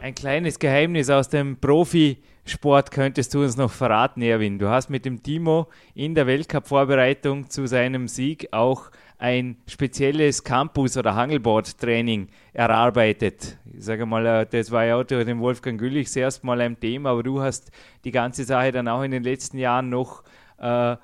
Ein 0.01 0.13
kleines 0.13 0.59
Geheimnis 0.59 1.09
aus 1.09 1.29
dem 1.29 1.57
Profisport 1.59 2.91
könntest 2.91 3.33
du 3.33 3.41
uns 3.41 3.57
noch 3.57 3.71
verraten, 3.71 4.21
Erwin. 4.21 4.59
Du 4.59 4.67
hast 4.69 4.89
mit 4.89 5.05
dem 5.05 5.23
Timo 5.23 5.67
in 5.95 6.13
der 6.13 6.27
Weltcup-Vorbereitung 6.27 7.49
zu 7.49 7.65
seinem 7.65 8.07
Sieg 8.07 8.49
auch 8.51 8.91
ein 9.17 9.57
spezielles 9.67 10.43
Campus- 10.43 10.97
oder 10.97 11.15
Hangelboard-Training 11.15 12.27
erarbeitet. 12.53 13.57
Ich 13.73 13.85
sage 13.85 14.05
mal, 14.05 14.25
äh, 14.25 14.45
das 14.45 14.71
war 14.71 14.85
ja 14.85 14.97
auch 14.97 15.03
durch 15.03 15.25
den 15.25 15.39
Wolfgang 15.39 15.79
Güllich 15.79 16.07
das 16.07 16.17
erste 16.17 16.45
Mal 16.45 16.61
ein 16.61 16.79
Thema, 16.79 17.11
aber 17.11 17.23
du 17.23 17.41
hast 17.41 17.71
die 18.03 18.11
ganze 18.11 18.43
Sache 18.43 18.71
dann 18.71 18.87
auch 18.87 19.03
in 19.03 19.11
den 19.11 19.23
letzten 19.23 19.57
Jahren 19.57 19.89
noch 19.89 20.23
äh, 20.59 20.97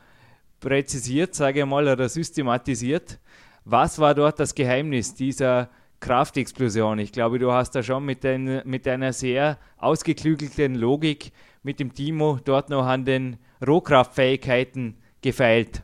präzisiert, 0.62 1.36
sage 1.36 1.60
ich 1.60 1.66
mal, 1.66 1.88
oder 1.88 2.08
systematisiert. 2.08 3.20
Was 3.66 4.00
war 4.00 4.16
dort 4.16 4.40
das 4.40 4.56
Geheimnis 4.56 5.14
dieser 5.14 5.70
Kraftexplosion? 6.00 7.00
Ich 7.00 7.12
glaube, 7.12 7.38
du 7.40 7.52
hast 7.52 7.76
da 7.76 7.84
schon 7.84 8.06
mit, 8.06 8.26
ein, 8.26 8.62
mit 8.66 8.88
einer 8.88 9.12
sehr 9.12 9.60
ausgeklügelten 9.78 10.76
Logik 10.76 11.32
mit 11.64 11.80
dem 11.80 11.94
Timo 11.94 12.40
dort 12.44 12.70
noch 12.70 12.86
an 12.86 13.06
den 13.06 13.38
Rohkraftfähigkeiten 13.66 14.96
gefeilt. 15.22 15.84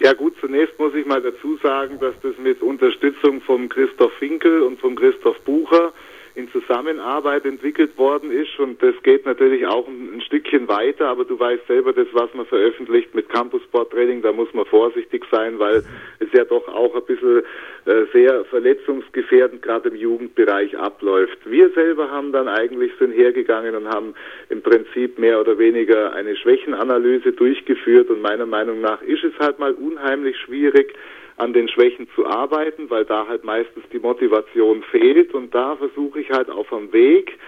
Ja 0.00 0.14
gut, 0.14 0.34
zunächst 0.40 0.78
muss 0.78 0.94
ich 0.94 1.04
mal 1.04 1.20
dazu 1.20 1.58
sagen, 1.62 1.98
dass 2.00 2.14
das 2.22 2.36
mit 2.38 2.62
Unterstützung 2.62 3.42
von 3.42 3.68
Christoph 3.68 4.12
Finkel 4.14 4.62
und 4.62 4.80
von 4.80 4.96
Christoph 4.96 5.38
Bucher 5.42 5.92
in 6.34 6.50
Zusammenarbeit 6.50 7.44
entwickelt 7.44 7.96
worden 7.98 8.30
ist. 8.30 8.58
Und 8.58 8.82
das 8.82 8.94
geht 9.02 9.26
natürlich 9.26 9.66
auch 9.66 9.86
ein, 9.88 10.14
ein, 10.14 10.20
Stückchen 10.20 10.68
weiter, 10.68 11.08
aber 11.08 11.24
du 11.24 11.38
weißt 11.38 11.66
selber, 11.66 11.92
das, 11.92 12.06
was 12.12 12.32
man 12.34 12.46
veröffentlicht 12.46 13.14
mit 13.14 13.28
Campus 13.28 13.62
Sport 13.64 13.90
Training, 13.90 14.22
da 14.22 14.32
muss 14.32 14.52
man 14.54 14.64
vorsichtig 14.66 15.24
sein, 15.30 15.58
weil 15.58 15.82
es 16.20 16.28
ja 16.32 16.44
doch 16.44 16.66
auch 16.68 16.94
ein 16.94 17.04
bisschen 17.04 17.42
äh, 17.86 18.04
sehr 18.12 18.44
verletzungsgefährdend 18.44 19.62
gerade 19.62 19.88
im 19.88 19.96
Jugendbereich 19.96 20.76
abläuft. 20.78 21.38
Wir 21.44 21.70
selber 21.70 22.10
haben 22.10 22.32
dann 22.32 22.48
eigentlich 22.48 22.92
sind 22.98 23.12
hergegangen 23.12 23.74
und 23.74 23.88
haben 23.88 24.14
im 24.48 24.62
Prinzip 24.62 25.18
mehr 25.18 25.40
oder 25.40 25.58
weniger 25.58 26.12
eine 26.12 26.36
Schwächenanalyse 26.36 27.32
durchgeführt. 27.32 28.10
Und 28.10 28.22
meiner 28.22 28.46
Meinung 28.46 28.80
nach 28.80 29.02
ist 29.02 29.24
es 29.24 29.32
halt 29.38 29.58
mal 29.58 29.72
unheimlich 29.72 30.36
schwierig, 30.38 30.94
an 31.40 31.52
den 31.54 31.68
Schwächen 31.68 32.06
zu 32.14 32.26
arbeiten, 32.26 32.90
weil 32.90 33.04
da 33.04 33.26
halt 33.26 33.44
meistens 33.44 33.84
die 33.92 33.98
Motivation 33.98 34.82
fehlt 34.90 35.32
und 35.32 35.54
da 35.54 35.76
versuche 35.76 36.20
ich 36.20 36.30
halt 36.30 36.50
auf 36.50 36.68
dem 36.68 36.92
Weg, 36.92 37.38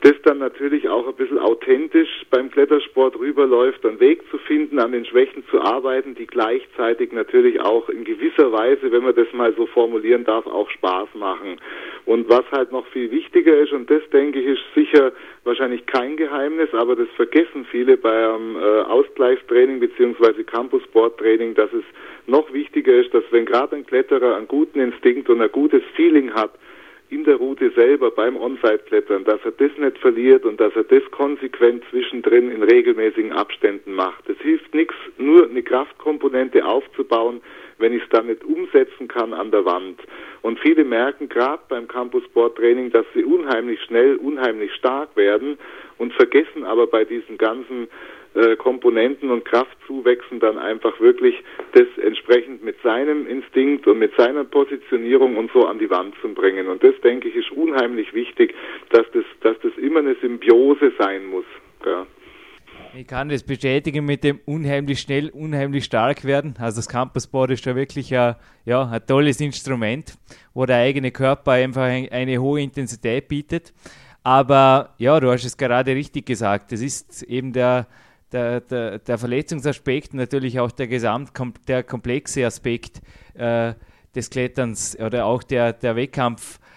das 0.00 0.14
dann 0.24 0.38
natürlich 0.38 0.88
auch 0.88 1.06
ein 1.08 1.14
bisschen 1.14 1.38
authentisch 1.38 2.08
beim 2.30 2.50
Klettersport 2.50 3.18
rüberläuft, 3.18 3.84
einen 3.84 3.98
Weg 4.00 4.22
zu 4.30 4.38
finden, 4.38 4.78
an 4.78 4.92
den 4.92 5.04
Schwächen 5.04 5.44
zu 5.50 5.60
arbeiten, 5.60 6.14
die 6.14 6.26
gleichzeitig 6.26 7.12
natürlich 7.12 7.60
auch 7.60 7.88
in 7.88 8.04
gewisser 8.04 8.52
Weise, 8.52 8.92
wenn 8.92 9.02
man 9.02 9.14
das 9.14 9.32
mal 9.32 9.52
so 9.54 9.66
formulieren 9.66 10.24
darf, 10.24 10.46
auch 10.46 10.70
Spaß 10.70 11.08
machen. 11.14 11.60
Und 12.08 12.26
was 12.30 12.50
halt 12.50 12.72
noch 12.72 12.86
viel 12.86 13.10
wichtiger 13.10 13.54
ist, 13.58 13.70
und 13.72 13.90
das 13.90 14.00
denke 14.14 14.40
ich 14.40 14.46
ist 14.46 14.62
sicher 14.74 15.12
wahrscheinlich 15.44 15.84
kein 15.84 16.16
Geheimnis, 16.16 16.72
aber 16.72 16.96
das 16.96 17.08
vergessen 17.16 17.66
viele 17.70 17.98
beim 17.98 18.56
äh, 18.56 18.80
Ausgleichstraining 18.80 19.78
beziehungsweise 19.78 20.42
Campus-Sport-Training, 20.42 21.54
dass 21.54 21.70
es 21.74 21.84
noch 22.26 22.50
wichtiger 22.50 22.94
ist, 22.94 23.12
dass 23.12 23.24
wenn 23.30 23.44
gerade 23.44 23.76
ein 23.76 23.84
Kletterer 23.84 24.36
einen 24.36 24.48
guten 24.48 24.80
Instinkt 24.80 25.28
und 25.28 25.42
ein 25.42 25.52
gutes 25.52 25.82
Feeling 25.96 26.32
hat, 26.32 26.52
in 27.10 27.24
der 27.24 27.36
Route 27.36 27.70
selber 27.76 28.10
beim 28.10 28.38
On-Site-Klettern, 28.38 29.24
dass 29.24 29.40
er 29.44 29.50
das 29.50 29.76
nicht 29.76 29.98
verliert 29.98 30.46
und 30.46 30.58
dass 30.60 30.74
er 30.76 30.84
das 30.84 31.02
konsequent 31.10 31.84
zwischendrin 31.90 32.50
in 32.50 32.62
regelmäßigen 32.62 33.32
Abständen 33.32 33.92
macht. 33.92 34.26
Es 34.30 34.38
hilft 34.38 34.74
nichts, 34.74 34.94
nur 35.18 35.46
eine 35.46 35.62
Kraftkomponente 35.62 36.64
aufzubauen, 36.64 37.42
wenn 37.78 37.92
ich 37.92 38.02
es 38.02 38.08
dann 38.10 38.26
nicht 38.26 38.44
umsetzen 38.44 39.08
kann 39.08 39.32
an 39.32 39.50
der 39.50 39.64
Wand. 39.64 40.00
Und 40.42 40.58
viele 40.60 40.84
merken 40.84 41.28
gerade 41.28 41.62
beim 41.68 41.88
Campus 41.88 42.24
Sport 42.24 42.56
Training, 42.56 42.90
dass 42.90 43.06
sie 43.14 43.24
unheimlich 43.24 43.80
schnell, 43.82 44.16
unheimlich 44.16 44.72
stark 44.74 45.16
werden 45.16 45.58
und 45.98 46.12
vergessen 46.14 46.64
aber 46.64 46.86
bei 46.86 47.04
diesen 47.04 47.38
ganzen 47.38 47.88
äh, 48.34 48.56
Komponenten 48.56 49.30
und 49.30 49.44
Kraftzuwächsen 49.44 50.38
dann 50.38 50.58
einfach 50.58 51.00
wirklich 51.00 51.34
das 51.72 51.86
entsprechend 52.02 52.62
mit 52.62 52.80
seinem 52.82 53.26
Instinkt 53.26 53.86
und 53.86 53.98
mit 53.98 54.14
seiner 54.16 54.44
Positionierung 54.44 55.36
und 55.36 55.50
so 55.52 55.66
an 55.66 55.78
die 55.78 55.90
Wand 55.90 56.14
zu 56.20 56.28
bringen. 56.28 56.68
Und 56.68 56.84
das 56.84 56.94
denke 57.02 57.28
ich 57.28 57.36
ist 57.36 57.50
unheimlich 57.50 58.12
wichtig, 58.14 58.54
dass 58.90 59.10
das, 59.12 59.24
dass 59.40 59.58
das 59.60 59.72
immer 59.78 60.00
eine 60.00 60.14
Symbiose 60.16 60.92
sein 60.98 61.26
muss. 61.26 61.46
Ja. 61.84 62.06
Ich 62.94 63.06
kann 63.06 63.28
das 63.28 63.42
bestätigen 63.42 64.04
mit 64.04 64.24
dem 64.24 64.40
unheimlich 64.46 65.00
schnell, 65.00 65.28
unheimlich 65.28 65.84
stark 65.84 66.24
werden. 66.24 66.54
Also 66.58 66.76
das 66.76 66.88
Campusboard 66.88 67.50
ist 67.50 67.66
da 67.66 67.76
wirklich 67.76 68.16
ein, 68.16 68.34
ja, 68.64 68.88
ein 68.88 69.06
tolles 69.06 69.40
Instrument, 69.40 70.16
wo 70.54 70.64
der 70.64 70.78
eigene 70.78 71.10
Körper 71.10 71.52
einfach 71.52 71.82
eine 71.82 72.38
hohe 72.38 72.62
Intensität 72.62 73.28
bietet. 73.28 73.74
Aber 74.22 74.94
ja, 74.98 75.20
du 75.20 75.30
hast 75.30 75.44
es 75.44 75.56
gerade 75.56 75.94
richtig 75.94 76.26
gesagt. 76.26 76.72
Das 76.72 76.80
ist 76.80 77.22
eben 77.24 77.52
der, 77.52 77.86
der, 78.32 78.60
der, 78.62 78.98
der 78.98 79.18
Verletzungsaspekt, 79.18 80.14
natürlich 80.14 80.58
auch 80.58 80.70
der 80.70 80.88
gesamt 80.88 81.32
der 81.68 81.82
komplexe 81.82 82.46
Aspekt 82.46 83.02
äh, 83.34 83.74
des 84.14 84.30
Kletterns 84.30 84.98
oder 84.98 85.26
auch 85.26 85.42
der, 85.42 85.72
der 85.74 85.94
Wettkampf, 85.94 86.58
äh, 86.58 86.67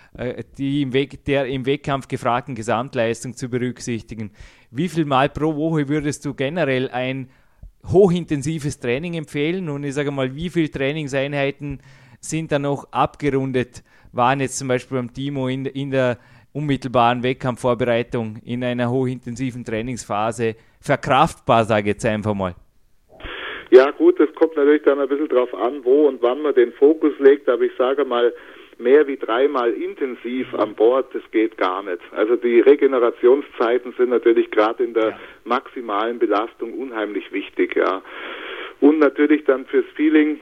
die 0.58 0.82
im, 0.82 0.93
Weg, 0.93 1.24
der 1.26 1.45
im 1.45 1.65
Wettkampf 1.65 2.08
gefragten 2.08 2.56
Gesamtleistung 2.56 3.34
zu 3.34 3.50
berücksichtigen. 3.50 4.32
Wie 4.69 4.89
viel 4.89 5.06
Mal 5.06 5.30
pro 5.30 5.56
Woche 5.56 5.88
würdest 5.88 6.26
du 6.26 6.34
generell 6.34 6.89
ein 6.89 7.30
hochintensives 7.89 8.80
Training 8.80 9.13
empfehlen? 9.13 9.69
Und 9.69 9.84
ich 9.84 9.93
sage 9.93 10.12
mal, 10.12 10.36
wie 10.36 10.50
viele 10.50 10.69
Trainingseinheiten 10.69 11.82
sind 12.19 12.52
da 12.52 12.60
noch 12.60 12.91
abgerundet? 12.91 13.84
Waren 14.12 14.41
jetzt 14.41 14.58
zum 14.58 14.67
Beispiel 14.67 14.97
beim 14.97 15.13
Timo 15.13 15.47
in, 15.47 15.65
in 15.65 15.91
der 15.91 16.17
unmittelbaren 16.54 17.24
Wettkampfvorbereitung 17.24 18.38
in 18.43 18.63
einer 18.63 18.91
hochintensiven 18.91 19.63
Trainingsphase 19.63 20.56
verkraftbar, 20.82 21.63
sage 21.63 21.82
ich 21.89 21.95
jetzt 21.95 22.06
einfach 22.06 22.34
mal? 22.34 22.56
Ja 23.69 23.89
gut, 23.91 24.19
das 24.19 24.28
kommt 24.36 24.58
natürlich 24.58 24.84
dann 24.84 25.00
ein 25.00 25.08
bisschen 25.08 25.30
drauf 25.30 25.54
an, 25.54 25.86
wo 25.86 26.10
und 26.10 26.21
wann 26.21 26.41
man 26.41 26.54
den 26.54 26.74
Fokus 26.74 27.13
legt, 27.19 27.47
aber 27.47 27.63
ich 27.63 27.71
sage 27.78 28.04
mal, 28.04 28.34
mehr 28.82 29.08
wie 29.08 29.17
dreimal 29.17 29.72
intensiv 29.72 30.54
an 30.54 30.76
Bord, 30.76 31.13
das 31.13 31.24
geht 31.32 31.58
gar 31.58 31.84
nicht. 31.84 32.02
Also 32.12 32.36
die 32.36 32.60
Regenerationszeiten 32.60 33.94
sind 33.98 34.10
natürlich 34.10 34.52
gerade 34.52 34.84
in 34.84 34.94
der 34.94 35.17
maximalen 35.46 36.20
Belastung 36.20 36.74
unheimlich 36.74 37.32
wichtig, 37.32 37.76
ja. 37.76 38.02
Und 38.80 39.00
natürlich 39.00 39.44
dann 39.46 39.65
fürs 39.65 39.86
Feeling, 39.96 40.39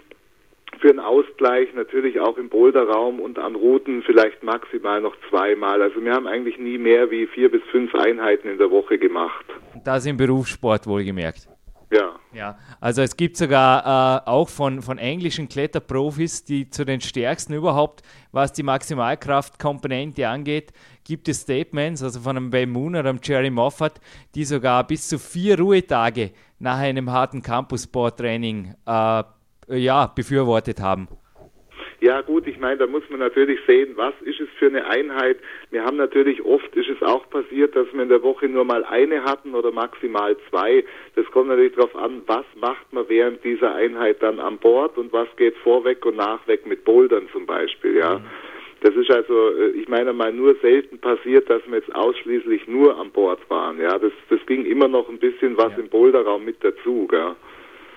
für 0.80 0.90
einen 0.90 1.00
Ausgleich 1.00 1.74
natürlich 1.74 2.20
auch 2.20 2.38
im 2.38 2.50
Boulderraum 2.50 3.20
und 3.20 3.38
an 3.38 3.56
Routen 3.56 4.02
vielleicht 4.04 4.44
maximal 4.44 5.02
noch 5.02 5.16
zweimal. 5.30 5.82
Also 5.82 6.04
wir 6.04 6.14
haben 6.14 6.28
eigentlich 6.28 6.58
nie 6.58 6.78
mehr 6.78 7.12
wie 7.12 7.28
vier 7.28 7.52
bis 7.52 7.62
fünf 7.72 7.94
Einheiten 7.96 8.48
in 8.48 8.58
der 8.58 8.72
Woche 8.72 8.98
gemacht. 8.98 9.46
Das 9.84 10.06
im 10.06 10.18
Berufssport 10.18 10.88
wohlgemerkt. 10.88 11.50
Ja. 11.92 12.20
Ja, 12.32 12.58
also 12.80 13.02
es 13.02 13.18
gibt 13.18 13.38
sogar 13.38 14.24
äh, 14.26 14.30
auch 14.30 14.48
von, 14.48 14.84
von 14.84 15.00
englischen 15.00 15.50
Kletterprofis, 15.50 16.44
die 16.44 16.70
zu 16.70 16.86
den 16.86 17.02
stärksten 17.02 17.54
überhaupt, 17.54 18.04
was 18.32 18.54
die 18.54 18.62
Maximalkraftkomponente 18.62 20.28
angeht, 20.28 20.72
gibt 21.04 21.28
es 21.28 21.42
Statements, 21.42 22.04
also 22.04 22.20
von 22.20 22.38
einem 22.38 22.52
Ben 22.52 22.70
Moon 22.70 22.96
oder 22.96 23.10
einem 23.10 23.20
Jerry 23.24 23.50
Moffat, 23.50 24.00
die 24.36 24.46
sogar 24.46 24.86
bis 24.86 25.08
zu 25.08 25.18
vier 25.18 25.58
Ruhetage 25.58 26.32
nach 26.60 26.78
einem 26.78 27.12
harten 27.12 27.42
Campus-Sport-Training 27.42 28.76
äh, 28.86 29.24
ja, 29.70 30.06
befürwortet 30.08 30.80
haben. 30.80 31.08
Ja 32.02 32.22
gut, 32.22 32.48
ich 32.48 32.60
meine, 32.60 32.78
da 32.78 32.88
muss 32.88 33.04
man 33.10 33.20
natürlich 33.20 33.60
sehen, 33.68 33.92
was 33.96 34.14
ist 34.22 34.40
es 34.40 34.48
für 34.58 34.68
eine 34.68 34.86
Einheit. 34.86 35.38
Wir 35.70 35.84
haben 35.84 35.98
natürlich 35.98 36.42
oft, 36.46 36.74
ist 36.76 36.90
es 36.90 37.02
auch 37.04 37.30
passiert, 37.30 37.76
dass 37.76 37.88
wir 37.92 38.02
in 38.02 38.10
der 38.10 38.24
Woche 38.24 38.48
nur 38.48 38.64
mal 38.64 38.86
eine 38.86 39.24
hatten 39.24 39.54
oder 39.54 39.72
maximal 39.72 40.38
zwei. 40.50 40.86
Das 41.16 41.26
kommt 41.32 41.50
natürlich 41.50 41.76
darauf 41.76 41.96
an, 41.96 42.22
was 42.26 42.46
macht 42.56 42.92
man 42.94 43.10
während 43.10 43.44
dieser 43.44 43.76
Einheit 43.76 44.22
dann 44.22 44.40
an 44.40 44.58
Bord 44.58 44.98
und 44.98 45.12
was 45.12 45.28
geht 45.36 45.58
vorweg 45.58 46.06
und 46.06 46.16
nachweg 46.16 46.66
mit 46.66 46.86
Bouldern 46.86 47.28
zum 47.34 47.46
Beispiel, 47.46 47.98
ja. 47.98 48.20
Mhm. 48.20 48.24
Das 48.82 48.96
ist 48.96 49.12
also, 49.12 49.50
äh, 49.50 49.72
ich 49.72 49.88
meine 49.90 50.14
mal, 50.14 50.32
nur 50.32 50.56
selten 50.62 51.00
passiert, 51.00 51.50
dass 51.50 51.62
wir 51.68 51.80
jetzt 51.80 51.94
ausschließlich 51.94 52.68
nur 52.68 52.98
an 52.98 53.12
Bord 53.12 53.40
waren. 53.50 53.80
Ja, 53.80 53.98
das, 54.00 54.14
das 54.30 54.40
ging 54.46 54.66
immer 54.66 54.88
noch 54.88 55.10
ein 55.10 55.20
bisschen 55.20 55.58
was 55.58 55.74
ja. 55.74 55.80
im 55.80 55.90
Boulderraum 55.90 56.46
mit 56.46 56.64
dazu. 56.64 57.08
Gell? 57.08 57.36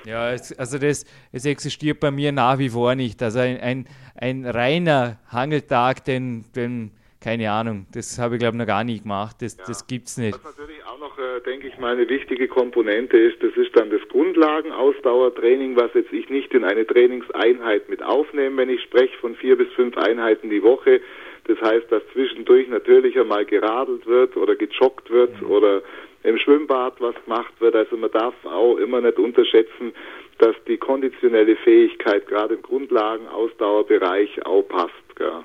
Ja, 0.04 0.32
es, 0.32 0.56
also 0.58 0.78
das, 0.78 1.04
es 1.32 1.44
existiert 1.44 2.00
bei 2.00 2.10
mir 2.10 2.32
nach 2.32 2.58
wie 2.58 2.68
vor 2.68 2.94
nicht. 2.94 3.22
Also 3.22 3.38
ein, 3.38 3.60
ein, 3.60 3.86
ein 4.16 4.46
reiner 4.46 5.18
Hangeltag, 5.30 6.04
den, 6.04 6.44
den, 6.54 6.90
keine 7.20 7.50
Ahnung, 7.50 7.86
das 7.94 8.18
habe 8.18 8.34
ich 8.34 8.40
glaube 8.40 8.56
ich 8.56 8.60
noch 8.60 8.66
gar 8.66 8.84
nie 8.84 9.00
gemacht. 9.00 9.36
Das, 9.40 9.56
ja. 9.56 9.64
das 9.66 9.86
gibt 9.86 10.08
es 10.08 10.18
nicht. 10.18 10.34
Was 10.34 10.56
natürlich 10.56 10.84
auch 10.84 10.98
noch, 10.98 11.18
äh, 11.18 11.40
denke 11.46 11.68
ich 11.68 11.78
mal, 11.78 11.92
eine 11.92 12.08
wichtige 12.08 12.48
Komponente 12.48 13.16
ist, 13.16 13.42
das 13.42 13.52
ist 13.56 13.76
dann 13.76 13.90
das 13.90 14.00
Grundlagenausdauertraining, 14.08 15.76
was 15.76 15.92
jetzt 15.94 16.12
ich 16.12 16.28
nicht 16.28 16.52
in 16.52 16.64
eine 16.64 16.86
Trainingseinheit 16.86 17.88
mit 17.88 18.02
aufnehme, 18.02 18.56
wenn 18.56 18.70
ich 18.70 18.82
spreche 18.82 19.16
von 19.18 19.36
vier 19.36 19.56
bis 19.56 19.68
fünf 19.74 19.96
Einheiten 19.96 20.50
die 20.50 20.62
Woche. 20.62 21.00
Das 21.44 21.60
heißt, 21.60 21.90
dass 21.90 22.02
zwischendurch 22.12 22.68
natürlich 22.68 23.18
einmal 23.18 23.44
geradelt 23.44 24.06
wird 24.06 24.36
oder 24.36 24.54
gejoggt 24.54 25.10
wird 25.10 25.40
mhm. 25.42 25.50
oder 25.50 25.82
im 26.24 26.38
Schwimmbad 26.38 27.00
was 27.00 27.14
gemacht 27.24 27.52
wird. 27.60 27.74
Also 27.74 27.96
man 27.96 28.10
darf 28.10 28.34
auch 28.44 28.76
immer 28.76 29.00
nicht 29.00 29.18
unterschätzen, 29.18 29.92
dass 30.38 30.54
die 30.66 30.76
konditionelle 30.76 31.56
Fähigkeit 31.56 32.26
gerade 32.26 32.54
im 32.54 32.62
Grundlagenausdauerbereich 32.62 34.44
auch 34.46 34.62
passt. 34.62 35.16
Gell. 35.16 35.44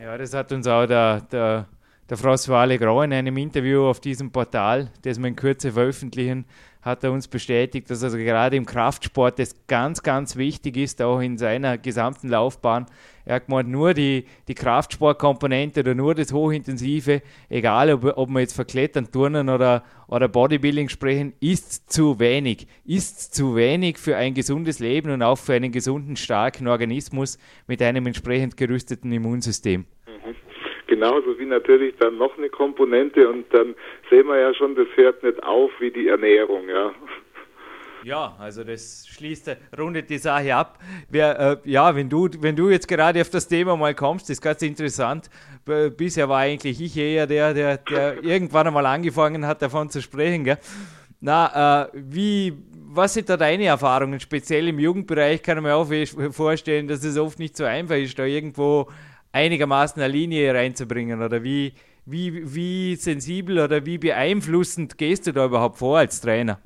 Ja, 0.00 0.16
das 0.16 0.34
hat 0.34 0.52
uns 0.52 0.66
auch 0.66 0.86
der, 0.86 1.20
der, 1.30 1.68
der 2.08 2.16
François 2.16 2.66
Legrand 2.66 3.12
in 3.12 3.18
einem 3.18 3.36
Interview 3.36 3.84
auf 3.84 4.00
diesem 4.00 4.32
Portal, 4.32 4.90
das 5.04 5.18
wir 5.18 5.28
in 5.28 5.36
Kürze 5.36 5.72
veröffentlichen, 5.72 6.46
hat 6.82 7.04
er 7.04 7.12
uns 7.12 7.28
bestätigt, 7.28 7.90
dass 7.90 8.02
also 8.02 8.16
gerade 8.16 8.56
im 8.56 8.64
Kraftsport 8.64 9.38
das 9.38 9.54
ganz, 9.66 10.02
ganz 10.02 10.36
wichtig 10.36 10.76
ist, 10.76 11.02
auch 11.02 11.20
in 11.20 11.36
seiner 11.36 11.76
gesamten 11.76 12.28
Laufbahn. 12.28 12.86
Er 13.26 13.36
hat 13.36 13.46
gemeint, 13.46 13.68
nur 13.68 13.92
die, 13.92 14.24
die 14.48 14.54
Kraftsportkomponente 14.54 15.80
oder 15.80 15.94
nur 15.94 16.14
das 16.14 16.32
Hochintensive, 16.32 17.22
egal 17.50 17.92
ob, 17.92 18.04
ob 18.16 18.30
wir 18.30 18.40
jetzt 18.40 18.54
verklettern, 18.54 19.10
Turnen 19.12 19.50
oder, 19.50 19.84
oder 20.08 20.26
Bodybuilding 20.26 20.88
sprechen, 20.88 21.34
ist 21.38 21.92
zu 21.92 22.18
wenig. 22.18 22.66
Ist 22.84 23.34
zu 23.34 23.56
wenig 23.56 23.98
für 23.98 24.16
ein 24.16 24.32
gesundes 24.32 24.78
Leben 24.78 25.10
und 25.10 25.22
auch 25.22 25.36
für 25.36 25.52
einen 25.52 25.72
gesunden, 25.72 26.16
starken 26.16 26.66
Organismus 26.66 27.38
mit 27.66 27.82
einem 27.82 28.06
entsprechend 28.06 28.56
gerüsteten 28.56 29.12
Immunsystem 29.12 29.84
genauso 30.90 31.38
wie 31.38 31.46
natürlich 31.46 31.94
dann 31.98 32.18
noch 32.18 32.36
eine 32.36 32.50
Komponente 32.50 33.26
und 33.28 33.46
dann 33.54 33.74
sehen 34.10 34.26
wir 34.26 34.38
ja 34.38 34.52
schon, 34.52 34.74
das 34.74 34.88
hört 34.96 35.22
nicht 35.22 35.42
auf 35.42 35.70
wie 35.78 35.90
die 35.90 36.08
Ernährung, 36.08 36.68
ja. 36.68 36.92
Ja, 38.02 38.34
also 38.38 38.64
das 38.64 39.06
schließt, 39.08 39.56
rundet 39.78 40.08
die 40.08 40.18
Sache 40.18 40.54
ab. 40.54 40.78
Wer, 41.10 41.38
äh, 41.38 41.70
ja, 41.70 41.94
wenn 41.94 42.08
du, 42.08 42.28
wenn 42.40 42.56
du 42.56 42.70
jetzt 42.70 42.88
gerade 42.88 43.20
auf 43.20 43.28
das 43.28 43.46
Thema 43.46 43.76
mal 43.76 43.94
kommst, 43.94 44.30
ist 44.30 44.40
ganz 44.40 44.62
interessant. 44.62 45.28
Bisher 45.96 46.28
war 46.28 46.38
eigentlich 46.38 46.80
ich 46.80 46.96
eher 46.96 47.26
der, 47.26 47.52
der, 47.52 47.76
der 47.76 48.16
irgendwann 48.24 48.66
einmal 48.66 48.86
angefangen 48.86 49.46
hat, 49.46 49.60
davon 49.60 49.90
zu 49.90 50.00
sprechen. 50.00 50.44
Gell? 50.44 50.58
Na, 51.20 51.84
äh, 51.84 51.88
wie, 51.92 52.54
was 52.72 53.12
sind 53.12 53.28
da 53.28 53.36
deine 53.36 53.66
Erfahrungen? 53.66 54.18
Speziell 54.18 54.68
im 54.68 54.78
Jugendbereich 54.78 55.42
kann 55.42 55.58
ich 55.58 55.62
mir 55.62 55.74
auch 55.74 55.88
vorstellen, 56.32 56.88
dass 56.88 57.04
es 57.04 57.18
oft 57.18 57.38
nicht 57.38 57.54
so 57.54 57.64
einfach 57.64 57.96
ist, 57.96 58.18
da 58.18 58.24
irgendwo 58.24 58.88
einigermaßen 59.32 60.02
eine 60.02 60.12
Linie 60.12 60.54
reinzubringen? 60.54 61.22
Oder 61.22 61.42
wie, 61.42 61.72
wie, 62.06 62.54
wie 62.54 62.96
sensibel 62.96 63.58
oder 63.58 63.86
wie 63.86 63.98
beeinflussend 63.98 64.98
gehst 64.98 65.26
du 65.26 65.32
da 65.32 65.46
überhaupt 65.46 65.78
vor 65.78 65.98
als 65.98 66.20
Trainer? 66.20 66.60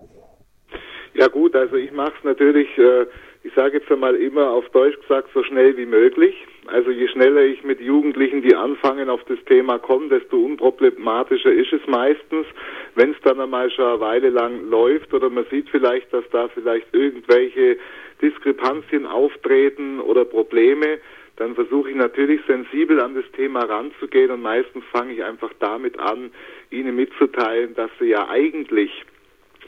Ja 1.14 1.28
gut, 1.28 1.54
also 1.54 1.76
ich 1.76 1.92
mache 1.92 2.12
es 2.18 2.24
natürlich, 2.24 2.66
äh, 2.76 3.06
ich 3.44 3.54
sage 3.54 3.78
jetzt 3.78 3.90
einmal 3.90 4.16
immer 4.16 4.50
auf 4.50 4.68
Deutsch 4.70 4.98
gesagt, 5.00 5.28
so 5.32 5.44
schnell 5.44 5.76
wie 5.76 5.86
möglich. 5.86 6.34
Also 6.66 6.90
je 6.90 7.06
schneller 7.08 7.42
ich 7.42 7.62
mit 7.62 7.80
Jugendlichen, 7.80 8.42
die 8.42 8.54
anfangen, 8.54 9.08
auf 9.10 9.22
das 9.24 9.38
Thema 9.46 9.78
kommen, 9.78 10.08
desto 10.08 10.36
unproblematischer 10.38 11.52
ist 11.52 11.72
es 11.72 11.86
meistens. 11.86 12.46
Wenn 12.94 13.12
es 13.12 13.16
dann 13.22 13.38
einmal 13.38 13.70
schon 13.70 13.84
eine 13.84 14.00
Weile 14.00 14.30
lang 14.30 14.68
läuft 14.70 15.12
oder 15.12 15.30
man 15.30 15.44
sieht 15.50 15.68
vielleicht, 15.68 16.12
dass 16.12 16.24
da 16.32 16.48
vielleicht 16.48 16.86
irgendwelche 16.92 17.76
Diskrepanzien 18.22 19.06
auftreten 19.06 20.00
oder 20.00 20.24
Probleme, 20.24 20.98
dann 21.36 21.54
versuche 21.54 21.90
ich 21.90 21.96
natürlich 21.96 22.40
sensibel 22.46 23.00
an 23.00 23.14
das 23.14 23.24
Thema 23.32 23.64
ranzugehen 23.64 24.30
und 24.30 24.42
meistens 24.42 24.84
fange 24.92 25.14
ich 25.14 25.24
einfach 25.24 25.52
damit 25.58 25.98
an, 25.98 26.30
ihnen 26.70 26.96
mitzuteilen, 26.96 27.74
dass 27.74 27.90
sie 27.98 28.06
ja 28.06 28.28
eigentlich 28.28 29.04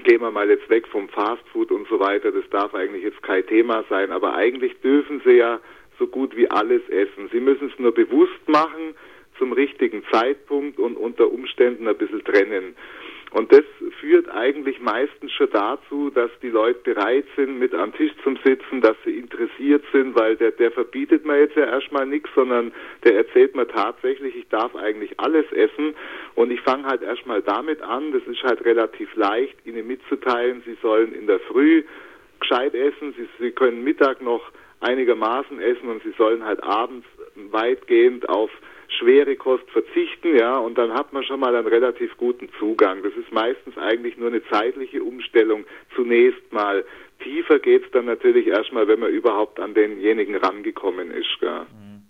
gehen 0.04 0.20
wir 0.20 0.30
mal 0.30 0.48
jetzt 0.48 0.68
weg 0.68 0.86
vom 0.88 1.08
Fastfood 1.08 1.70
und 1.70 1.88
so 1.88 1.98
weiter, 1.98 2.30
das 2.30 2.48
darf 2.50 2.74
eigentlich 2.74 3.02
jetzt 3.02 3.22
kein 3.22 3.46
Thema 3.46 3.84
sein, 3.88 4.12
aber 4.12 4.34
eigentlich 4.34 4.78
dürfen 4.80 5.22
sie 5.24 5.36
ja 5.38 5.60
so 5.98 6.06
gut 6.06 6.36
wie 6.36 6.50
alles 6.50 6.86
essen. 6.88 7.28
Sie 7.32 7.40
müssen 7.40 7.70
es 7.72 7.78
nur 7.78 7.92
bewusst 7.92 8.46
machen, 8.46 8.94
zum 9.38 9.52
richtigen 9.52 10.02
Zeitpunkt 10.10 10.78
und 10.78 10.96
unter 10.96 11.30
Umständen 11.30 11.88
ein 11.88 11.96
bisschen 11.96 12.24
trennen. 12.24 12.74
Und 13.32 13.52
das 13.52 13.64
führt 14.00 14.28
eigentlich 14.30 14.80
meistens 14.80 15.32
schon 15.32 15.50
dazu, 15.50 16.10
dass 16.10 16.30
die 16.40 16.48
Leute 16.48 16.80
bereit 16.84 17.26
sind, 17.34 17.58
mit 17.58 17.74
am 17.74 17.92
Tisch 17.92 18.12
zu 18.22 18.34
sitzen, 18.44 18.80
dass 18.80 18.96
sie 19.04 19.18
interessiert 19.18 19.84
sind, 19.92 20.14
weil 20.14 20.36
der, 20.36 20.52
der 20.52 20.70
verbietet 20.70 21.24
mir 21.26 21.40
jetzt 21.40 21.56
ja 21.56 21.64
erstmal 21.64 22.06
nichts, 22.06 22.30
sondern 22.34 22.72
der 23.04 23.16
erzählt 23.16 23.56
mir 23.56 23.66
tatsächlich, 23.66 24.36
ich 24.36 24.48
darf 24.48 24.74
eigentlich 24.76 25.18
alles 25.18 25.50
essen. 25.52 25.94
Und 26.34 26.50
ich 26.50 26.60
fange 26.60 26.84
halt 26.84 27.02
erstmal 27.02 27.42
damit 27.42 27.82
an, 27.82 28.12
das 28.12 28.22
ist 28.22 28.42
halt 28.42 28.64
relativ 28.64 29.14
leicht, 29.16 29.54
ihnen 29.66 29.86
mitzuteilen, 29.86 30.62
sie 30.64 30.76
sollen 30.80 31.12
in 31.12 31.26
der 31.26 31.40
Früh 31.40 31.82
gescheit 32.40 32.74
essen, 32.74 33.14
sie, 33.16 33.28
sie 33.38 33.50
können 33.50 33.82
Mittag 33.82 34.22
noch 34.22 34.52
einigermaßen 34.80 35.60
essen 35.60 35.88
und 35.88 36.02
sie 36.02 36.12
sollen 36.16 36.44
halt 36.44 36.62
abends 36.62 37.06
weitgehend 37.50 38.28
auf 38.28 38.50
schwere 38.88 39.36
Kost 39.36 39.68
verzichten, 39.70 40.36
ja, 40.36 40.58
und 40.58 40.76
dann 40.78 40.92
hat 40.92 41.12
man 41.12 41.24
schon 41.24 41.40
mal 41.40 41.54
einen 41.54 41.66
relativ 41.66 42.16
guten 42.16 42.48
Zugang. 42.58 43.02
Das 43.02 43.12
ist 43.14 43.32
meistens 43.32 43.76
eigentlich 43.78 44.16
nur 44.16 44.28
eine 44.28 44.44
zeitliche 44.48 45.02
Umstellung 45.02 45.64
zunächst 45.94 46.52
mal. 46.52 46.84
Tiefer 47.20 47.58
geht's 47.58 47.90
dann 47.92 48.04
natürlich 48.04 48.46
erstmal, 48.46 48.86
wenn 48.88 49.00
man 49.00 49.10
überhaupt 49.10 49.58
an 49.58 49.74
denjenigen 49.74 50.36
rangekommen 50.36 51.10
ist. 51.10 51.38
Ja. 51.40 51.62
Mhm. 51.62 52.02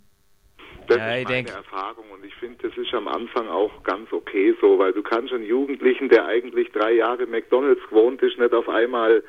Das 0.88 0.98
ja, 0.98 1.16
ist 1.16 1.24
meine 1.24 1.44
denk... 1.44 1.48
Erfahrung 1.50 2.04
und 2.12 2.24
ich 2.24 2.34
finde, 2.34 2.68
das 2.68 2.76
ist 2.76 2.94
am 2.94 3.08
Anfang 3.08 3.48
auch 3.48 3.82
ganz 3.82 4.12
okay 4.12 4.54
so, 4.60 4.78
weil 4.78 4.92
du 4.92 5.02
kannst 5.02 5.32
einen 5.32 5.46
Jugendlichen, 5.46 6.08
der 6.08 6.26
eigentlich 6.26 6.70
drei 6.72 6.92
Jahre 6.92 7.26
McDonalds 7.26 7.82
gewohnt 7.88 8.22
ist, 8.22 8.38
nicht 8.38 8.52
auf 8.52 8.68
einmal 8.68 9.22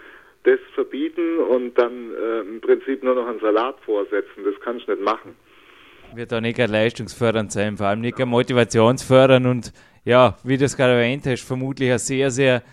das 0.44 0.60
verbieten 0.76 1.40
und 1.40 1.76
dann 1.76 2.14
äh, 2.14 2.40
im 2.42 2.62
Prinzip 2.62 3.04
nur 3.04 3.16
noch 3.16 3.28
einen 3.28 3.40
Salat 3.40 3.80
vorsetzen. 3.82 4.44
Das 4.46 4.54
kannst 4.62 4.88
du 4.88 4.92
nicht 4.92 5.04
machen 5.04 5.36
wird 6.16 6.34
auch 6.34 6.42
nicht 6.42 6.58
leistungsfördernd 6.58 7.52
sein, 7.52 7.78
vor 7.78 7.88
allem 7.88 8.02
nicht 8.02 8.18
motivationsfördernd 8.18 9.46
und 9.46 9.74
ja, 10.06 10.38
wie 10.44 10.58
du 10.58 10.66
es 10.66 10.78
gerade 10.78 10.94
erwähnt 10.94 11.26
hast, 11.26 11.44
vermutlich 11.44 11.90
eine 11.90 12.00
sehr, 12.00 12.32
sehr 12.32 12.64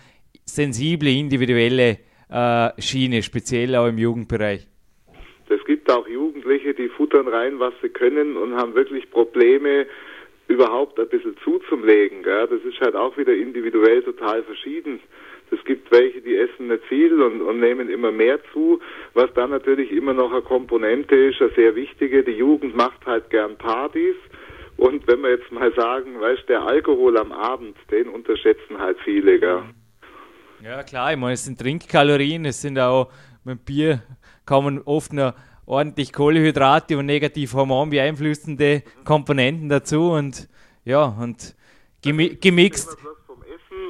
sensible, 0.45 1.09
individuelle 1.09 1.97
äh, 2.29 2.69
Schiene, 2.81 3.21
speziell 3.21 3.75
auch 3.75 3.87
im 3.87 3.97
Jugendbereich. 3.97 4.67
Es 5.49 5.63
gibt 5.65 5.91
auch 5.91 6.07
Jugendliche, 6.07 6.73
die 6.73 6.87
futtern 6.87 7.27
rein, 7.27 7.59
was 7.59 7.73
sie 7.81 7.89
können 7.89 8.37
und 8.37 8.55
haben 8.55 8.73
wirklich 8.73 9.11
Probleme, 9.11 9.85
überhaupt 10.47 10.99
ein 10.99 11.09
bisschen 11.09 11.35
zuzulegen. 11.43 12.23
Gell? 12.23 12.47
Das 12.47 12.61
ist 12.61 12.79
halt 12.79 12.95
auch 12.95 13.17
wieder 13.17 13.33
individuell 13.33 14.03
total 14.03 14.43
verschieden. 14.43 14.99
Es 15.51 15.63
gibt 15.65 15.91
welche, 15.91 16.21
die 16.21 16.35
essen 16.35 16.67
nicht 16.67 16.83
viel 16.85 17.21
und, 17.21 17.41
und 17.41 17.59
nehmen 17.59 17.89
immer 17.89 18.11
mehr 18.11 18.39
zu, 18.51 18.79
was 19.13 19.31
dann 19.35 19.51
natürlich 19.51 19.91
immer 19.91 20.13
noch 20.13 20.31
eine 20.31 20.41
Komponente 20.41 21.15
ist, 21.15 21.41
eine 21.41 21.51
sehr 21.51 21.75
wichtige. 21.75 22.23
Die 22.23 22.31
Jugend 22.31 22.75
macht 22.75 23.05
halt 23.05 23.29
gern 23.29 23.55
Partys. 23.57 24.15
Und 24.77 25.07
wenn 25.07 25.21
wir 25.21 25.29
jetzt 25.29 25.51
mal 25.51 25.71
sagen, 25.73 26.19
weißt 26.19 26.49
der 26.49 26.63
Alkohol 26.63 27.17
am 27.17 27.31
Abend, 27.31 27.77
den 27.91 28.09
unterschätzen 28.09 28.79
halt 28.79 28.97
viele, 29.03 29.39
gell? 29.39 29.63
Ja, 30.63 30.83
klar, 30.83 31.13
ich 31.13 31.17
meine, 31.17 31.33
es 31.33 31.45
sind 31.45 31.59
Trinkkalorien, 31.59 32.45
es 32.45 32.61
sind 32.61 32.79
auch 32.79 33.11
mit 33.43 33.63
Bier 33.65 34.01
kommen 34.45 34.81
oft 34.85 35.13
noch 35.13 35.33
ordentlich 35.65 36.13
Kohlehydrate 36.13 36.97
und 36.97 37.05
negativ 37.05 37.53
Hormon 37.53 37.89
beeinflussende 37.89 38.83
Komponenten 39.03 39.69
dazu 39.69 40.11
und 40.11 40.47
ja, 40.83 41.05
und 41.05 41.55
gemi 42.01 42.37
gemixt 42.39 42.95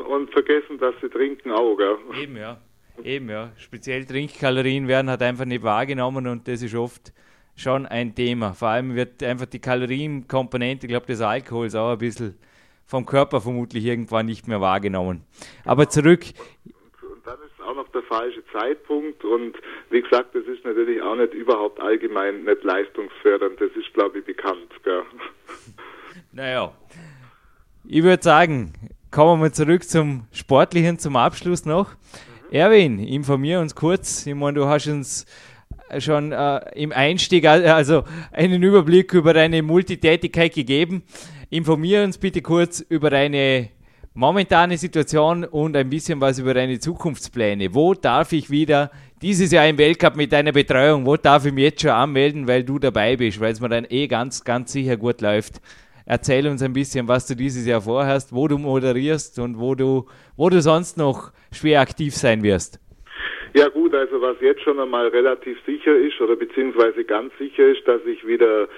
und 0.08 0.32
vergessen, 0.32 0.78
dass 0.80 0.96
sie 1.02 1.10
trinken 1.10 1.52
auch, 1.52 1.76
gell? 1.76 1.98
Eben, 2.22 2.38
ja. 2.38 2.58
Eben, 3.04 3.30
ja. 3.30 3.52
Speziell 3.58 4.06
Trinkkalorien 4.06 4.88
werden 4.88 5.10
halt 5.10 5.22
einfach 5.22 5.46
nicht 5.46 5.64
wahrgenommen 5.64 6.28
und 6.28 6.48
das 6.48 6.62
ist 6.62 6.76
oft 6.76 7.14
schon 7.56 7.86
ein 7.86 8.16
Thema. 8.16 8.54
Vor 8.54 8.70
allem 8.70 8.96
wird 8.96 9.22
einfach 9.24 9.46
die 9.46 9.60
Kalorienkomponente, 9.60 10.86
ich 10.86 10.92
glaube, 10.92 11.06
des 11.06 11.22
Alkohols 11.22 11.76
auch 11.76 11.92
ein 11.92 11.98
bisschen 11.98 12.36
vom 12.86 13.06
Körper 13.06 13.42
vermutlich 13.42 13.84
irgendwann 13.84 14.28
nicht 14.28 14.48
mehr 14.48 14.62
wahrgenommen. 14.62 15.24
Aber 15.66 15.90
zurück. 15.90 16.26
Auch 17.66 17.76
noch 17.76 17.88
der 17.90 18.04
falsche 18.04 18.44
Zeitpunkt 18.52 19.24
und 19.24 19.56
wie 19.90 20.02
gesagt, 20.02 20.36
das 20.36 20.46
ist 20.46 20.64
natürlich 20.64 21.02
auch 21.02 21.16
nicht 21.16 21.34
überhaupt 21.34 21.80
allgemein 21.80 22.44
nicht 22.44 22.64
leistungsfördernd. 22.64 23.60
Das 23.60 23.72
ist, 23.76 23.94
glaube 23.94 24.20
ich, 24.20 24.26
bekannt. 24.26 24.72
Gell? 24.84 25.04
Naja, 26.32 26.74
ich 27.88 28.04
würde 28.04 28.22
sagen, 28.22 28.74
kommen 29.10 29.42
wir 29.42 29.54
zurück 29.54 29.84
zum 29.84 30.28
Sportlichen, 30.34 31.00
zum 31.00 31.16
Abschluss 31.16 31.66
noch. 31.66 31.92
Mhm. 31.92 32.52
Erwin, 32.52 33.00
informier 33.00 33.60
uns 33.62 33.74
kurz. 33.74 34.28
Ich 34.28 34.36
meine, 34.36 34.60
du 34.60 34.66
hast 34.66 34.88
uns 34.88 35.26
schon 36.00 36.32
äh, 36.32 36.60
im 36.76 36.92
Einstieg 36.92 37.46
also 37.48 38.04
einen 38.32 38.62
Überblick 38.64 39.14
über 39.14 39.34
deine 39.34 39.62
Multitätigkeit 39.62 40.54
gegeben. 40.54 41.04
Informier 41.50 42.04
uns 42.04 42.18
bitte 42.18 42.42
kurz 42.42 42.82
über 42.82 43.10
deine 43.10 43.70
momentane 44.18 44.78
Situation 44.78 45.44
und 45.44 45.76
ein 45.76 45.90
bisschen 45.90 46.22
was 46.22 46.40
über 46.40 46.54
deine 46.54 46.80
Zukunftspläne. 46.80 47.76
Wo 47.76 47.94
darf 47.94 48.32
ich 48.32 48.50
wieder 48.50 48.90
dieses 49.22 49.52
Jahr 49.52 49.68
im 49.68 49.78
Weltcup 49.78 50.16
mit 50.16 50.32
deiner 50.32 50.54
Betreuung, 50.54 51.06
wo 51.06 51.18
darf 51.18 51.46
ich 51.46 51.52
mich 51.52 51.66
jetzt 51.66 51.82
schon 51.82 51.92
anmelden, 51.92 52.48
weil 52.48 52.64
du 52.64 52.80
dabei 52.80 53.18
bist, 53.18 53.42
weil 53.42 53.52
es 53.52 53.60
mir 53.60 53.68
dann 53.68 53.86
eh 53.90 54.08
ganz, 54.08 54.46
ganz 54.46 54.72
sicher 54.72 54.96
gut 54.96 55.20
läuft. 55.20 55.56
Erzähl 56.06 56.48
uns 56.48 56.64
ein 56.64 56.72
bisschen, 56.72 57.10
was 57.10 57.28
du 57.28 57.36
dieses 57.36 57.68
Jahr 57.68 57.82
vorhast, 57.82 58.34
wo 58.34 58.48
du 58.48 58.58
moderierst 58.58 59.38
und 59.40 59.60
wo 59.60 59.76
du, 59.76 60.06
wo 60.38 60.50
du 60.50 60.62
sonst 60.62 60.98
noch 60.98 61.34
schwer 61.52 61.82
aktiv 61.82 62.16
sein 62.16 62.42
wirst. 62.42 62.80
Ja 63.54 63.68
gut, 63.68 63.94
also 63.94 64.22
was 64.22 64.38
jetzt 64.40 64.62
schon 64.62 64.80
einmal 64.80 65.08
relativ 65.10 65.58
sicher 65.66 65.96
ist 65.96 66.22
oder 66.22 66.38
beziehungsweise 66.38 67.04
ganz 67.04 67.34
sicher 67.38 67.68
ist, 67.68 67.86
dass 67.86 68.02
ich 68.06 68.26
wieder 68.26 68.70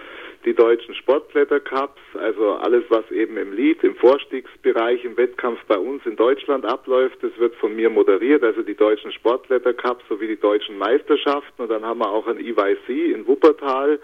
die 0.47 0.53
deutschen 0.53 0.95
Sportklettercups, 0.95 1.99
also 2.13 2.53
alles, 2.53 2.85
was 2.87 3.03
eben 3.11 3.35
im 3.35 3.51
Lead, 3.51 3.83
im 3.83 3.95
Vorstiegsbereich, 3.95 5.03
im 5.03 5.17
Wettkampf 5.17 5.59
bei 5.67 5.77
uns 5.77 6.05
in 6.05 6.15
Deutschland 6.15 6.65
abläuft, 6.65 7.21
das 7.21 7.37
wird 7.37 7.53
von 7.55 7.75
mir 7.75 7.89
moderiert, 7.89 8.43
also 8.43 8.61
die 8.61 8.73
deutschen 8.73 9.11
Sportklettercups 9.11 10.05
sowie 10.07 10.27
die 10.27 10.39
deutschen 10.39 10.77
Meisterschaften 10.77 11.63
und 11.63 11.69
dann 11.69 11.83
haben 11.83 11.99
wir 11.99 12.09
auch 12.09 12.27
ein 12.27 12.39
EYC 12.39 12.87
in 13.13 13.27
Wuppertal, 13.27 13.99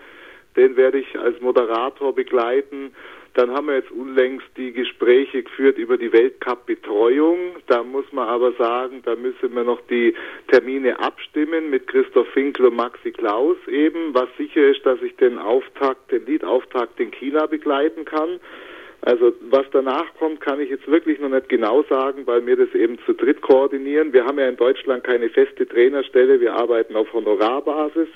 den 0.58 0.76
werde 0.76 1.00
ich 1.00 1.18
als 1.18 1.40
Moderator 1.40 2.14
begleiten. 2.14 2.94
Dann 3.36 3.52
haben 3.52 3.68
wir 3.68 3.76
jetzt 3.76 3.92
unlängst 3.92 4.46
die 4.58 4.74
Gespräche 4.74 5.42
geführt 5.42 5.80
über 5.80 5.98
die 5.98 6.14
Weltcup-Betreuung. 6.14 7.56
Da 7.66 7.82
muss 7.82 8.06
man 8.12 8.28
aber 8.28 8.52
sagen, 8.54 9.02
da 9.04 9.16
müssen 9.16 9.56
wir 9.56 9.64
noch 9.64 9.82
die 9.90 10.14
Termine 10.50 11.00
abstimmen 11.00 11.72
mit 11.72 11.88
Christoph 11.88 12.28
Finkel 12.30 12.68
und 12.68 12.76
Maxi 12.76 13.12
Klaus 13.12 13.58
eben, 13.68 14.14
was 14.14 14.28
sicher 14.38 14.68
ist, 14.68 14.86
dass 14.86 15.02
ich 15.02 15.16
den 15.16 15.40
Auftakt, 15.40 16.12
den 16.12 16.26
Liedauftakt 16.28 17.00
in 17.00 17.10
China 17.10 17.48
begleiten 17.48 18.06
kann. 18.06 18.40
Also 19.02 19.34
was 19.50 19.66
danach 19.72 20.14
kommt, 20.20 20.40
kann 20.40 20.62
ich 20.62 20.70
jetzt 20.70 20.88
wirklich 20.88 21.20
noch 21.20 21.30
nicht 21.30 21.50
genau 21.50 21.84
sagen, 21.90 22.26
weil 22.26 22.46
wir 22.46 22.56
das 22.56 22.74
eben 22.74 22.98
zu 23.06 23.14
dritt 23.14 23.42
koordinieren. 23.42 24.14
Wir 24.14 24.26
haben 24.26 24.40
ja 24.40 24.48
in 24.48 24.56
Deutschland 24.56 25.04
keine 25.04 25.30
feste 25.30 25.68
Trainerstelle, 25.68 26.40
wir 26.40 26.54
arbeiten 26.54 26.96
auf 26.96 27.12
Honorarbasis. 27.12 28.08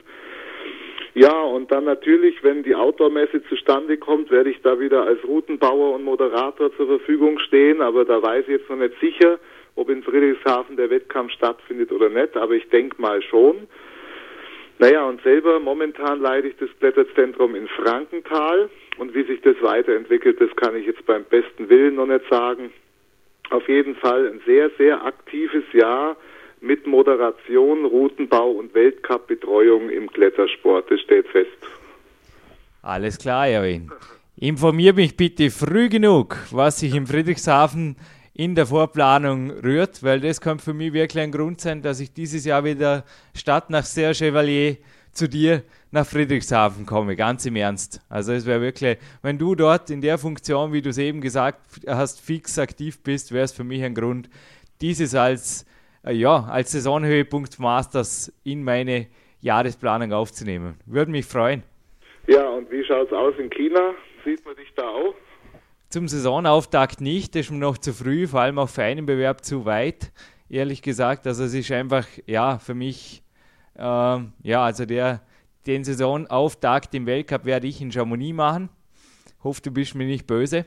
Ja, 1.18 1.42
und 1.42 1.72
dann 1.72 1.86
natürlich, 1.86 2.44
wenn 2.44 2.62
die 2.62 2.76
Outdoor-Messe 2.76 3.42
zustande 3.50 3.98
kommt, 3.98 4.30
werde 4.30 4.52
ich 4.52 4.62
da 4.62 4.80
wieder 4.80 5.02
als 5.08 5.18
Routenbauer 5.24 5.96
und 5.96 6.04
Moderator 6.04 6.72
zur 6.78 6.86
Verfügung 6.86 7.40
stehen, 7.40 7.82
aber 7.82 8.06
da 8.06 8.22
weiß 8.22 8.44
ich 8.44 8.60
jetzt 8.60 8.70
noch 8.70 8.78
nicht 8.78 8.94
sicher, 9.02 9.40
ob 9.74 9.90
in 9.90 10.04
Friedrichshafen 10.04 10.78
der 10.78 10.92
Wettkampf 10.92 11.32
stattfindet 11.32 11.92
oder 11.92 12.10
nicht, 12.10 12.38
aber 12.38 12.54
ich 12.54 12.70
denke 12.70 13.02
mal 13.02 13.20
schon. 13.24 13.68
Naja, 14.78 15.08
und 15.10 15.20
selber 15.24 15.60
momentan 15.60 16.22
leite 16.22 16.50
ich 16.50 16.58
das 16.58 16.70
Blätterzentrum 16.80 17.56
in 17.56 17.68
Frankenthal 17.68 18.70
und 19.00 19.16
wie 19.16 19.24
sich 19.24 19.42
das 19.42 19.56
weiterentwickelt, 19.62 20.40
das 20.40 20.56
kann 20.56 20.76
ich 20.76 20.86
jetzt 20.86 21.04
beim 21.08 21.24
besten 21.24 21.68
Willen 21.68 21.96
noch 21.96 22.06
nicht 22.06 22.30
sagen. 22.30 22.72
Auf 23.50 23.68
jeden 23.68 23.96
Fall 23.96 24.28
ein 24.28 24.42
sehr, 24.46 24.70
sehr 24.78 25.04
aktives 25.04 25.64
Jahr 25.74 26.16
mit 26.62 26.88
Moderation, 26.88 27.86
Routenbau 27.86 28.52
und 28.52 28.74
Weltcup-Betreuung 28.74 29.89
im 29.89 30.12
Klettersport. 30.12 30.89
Das 30.89 31.00
steht 31.02 31.28
fest. 31.28 31.50
Alles 32.82 33.17
klar, 33.17 33.48
Erwin. 33.48 33.91
Informier 34.38 34.93
mich 34.93 35.17
bitte 35.17 35.50
früh 35.50 35.89
genug, 35.89 36.38
was 36.52 36.80
sich 36.80 36.93
im 36.96 37.08
Friedrichshafen 37.08 37.98
in 38.34 38.54
der 38.54 38.67
Vorplanung 38.67 39.50
rührt, 39.50 40.04
weil 40.04 40.20
das 40.20 40.39
kann 40.39 40.60
für 40.60 40.74
mich 40.74 40.93
wirklich 40.93 41.24
ein 41.24 41.32
Grund 41.32 41.60
sein, 41.60 41.82
dass 41.82 42.00
ich 42.00 42.13
dieses 42.13 42.46
Jahr 42.46 42.63
wieder 42.63 43.04
statt 43.34 43.72
nach 43.72 43.84
Serre 43.84 44.13
Chevalier 44.13 44.78
zu 45.12 45.28
dir 45.28 45.63
nach 45.89 46.06
Friedrichshafen 46.06 46.86
komme, 46.86 47.15
ganz 47.15 47.48
im 47.48 47.56
Ernst. 47.56 48.00
Also 48.10 48.34
es 48.34 48.46
wäre 48.46 48.62
wirklich, 48.62 49.00
wenn 49.24 49.39
du 49.39 49.56
dort 49.56 49.89
in 49.89 50.02
der 50.02 50.20
Funktion, 50.20 50.72
wie 50.72 50.84
du 50.84 50.91
es 50.91 51.00
eben 51.00 51.20
gesagt 51.20 51.60
hast, 51.88 52.22
fix 52.22 52.60
aktiv 52.60 53.00
bist, 53.02 53.32
wäre 53.32 53.46
es 53.46 53.52
für 53.52 53.63
mich 53.63 53.84
ein 53.84 53.96
Grund, 53.96 54.30
dieses 54.82 55.15
als 55.15 55.65
ja, 56.04 56.44
als 56.46 56.72
Saisonhöhepunkt 56.72 57.60
Masters 57.60 58.32
in 58.44 58.64
meine 58.64 59.08
Jahresplanung 59.42 60.14
aufzunehmen. 60.14 60.76
Würde 60.86 61.12
mich 61.12 61.26
freuen. 61.26 61.64
Ja, 62.28 62.48
und 62.50 62.70
wie 62.72 62.84
schaut 62.84 63.08
es 63.08 63.14
aus 63.14 63.34
in 63.38 63.50
China? 63.50 63.94
Sieht 64.26 64.46
man 64.46 64.56
dich 64.56 64.74
da 64.76 64.84
auch? 64.84 65.16
Zum 65.90 66.08
Saisonauftakt 66.08 67.00
nicht, 67.00 67.34
das 67.34 67.44
ist 67.44 67.52
mir 67.52 67.60
noch 67.60 67.78
zu 67.78 67.94
früh, 67.94 68.28
vor 68.28 68.42
allem 68.42 68.60
auch 68.60 68.68
für 68.68 68.84
einen 68.84 69.06
Bewerb 69.06 69.46
zu 69.46 69.66
weit, 69.66 70.12
ehrlich 70.50 70.82
gesagt. 70.82 71.26
Also 71.26 71.46
es 71.46 71.54
ist 71.54 71.72
einfach, 71.72 72.06
ja, 72.26 72.58
für 72.58 72.74
mich, 72.74 73.24
äh, 73.76 73.82
ja, 73.82 74.64
also 74.64 74.86
der, 74.86 75.22
den 75.66 75.86
Saisonauftakt 75.86 76.94
im 76.94 77.06
Weltcup 77.06 77.46
werde 77.46 77.68
ich 77.68 77.82
in 77.82 77.92
Chamonix 77.92 78.36
machen. 78.36 78.70
Hoffe, 79.44 79.62
du 79.62 79.72
bist 79.72 79.96
mir 79.96 80.06
nicht 80.06 80.28
böse. 80.28 80.66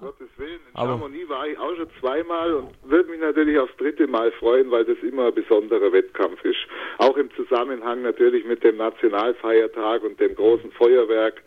Um 0.00 0.06
Gottes 0.06 0.28
Willen. 0.36 0.60
In 0.70 0.74
Aber 0.74 0.92
Chamonix 0.94 1.28
war 1.28 1.46
ich 1.46 1.58
auch 1.58 1.74
schon 1.76 1.88
zweimal 2.00 2.54
und 2.54 2.68
würde 2.84 3.10
mich 3.10 3.20
natürlich 3.20 3.58
aufs 3.58 3.76
dritte 3.76 4.06
Mal 4.06 4.32
freuen, 4.32 4.70
weil 4.70 4.84
das 4.84 4.98
immer 5.02 5.26
ein 5.26 5.34
besonderer 5.34 5.92
Wettkampf 5.92 6.44
ist. 6.44 6.58
Auch 6.98 7.16
im 7.16 7.30
Zusammenhang 7.34 8.02
natürlich 8.02 8.44
mit 8.44 8.64
dem 8.64 8.76
Nationalfeiertag 8.76 10.02
und 10.02 10.18
dem 10.20 10.34
großen 10.34 10.72
Feuerwerk 10.72 11.42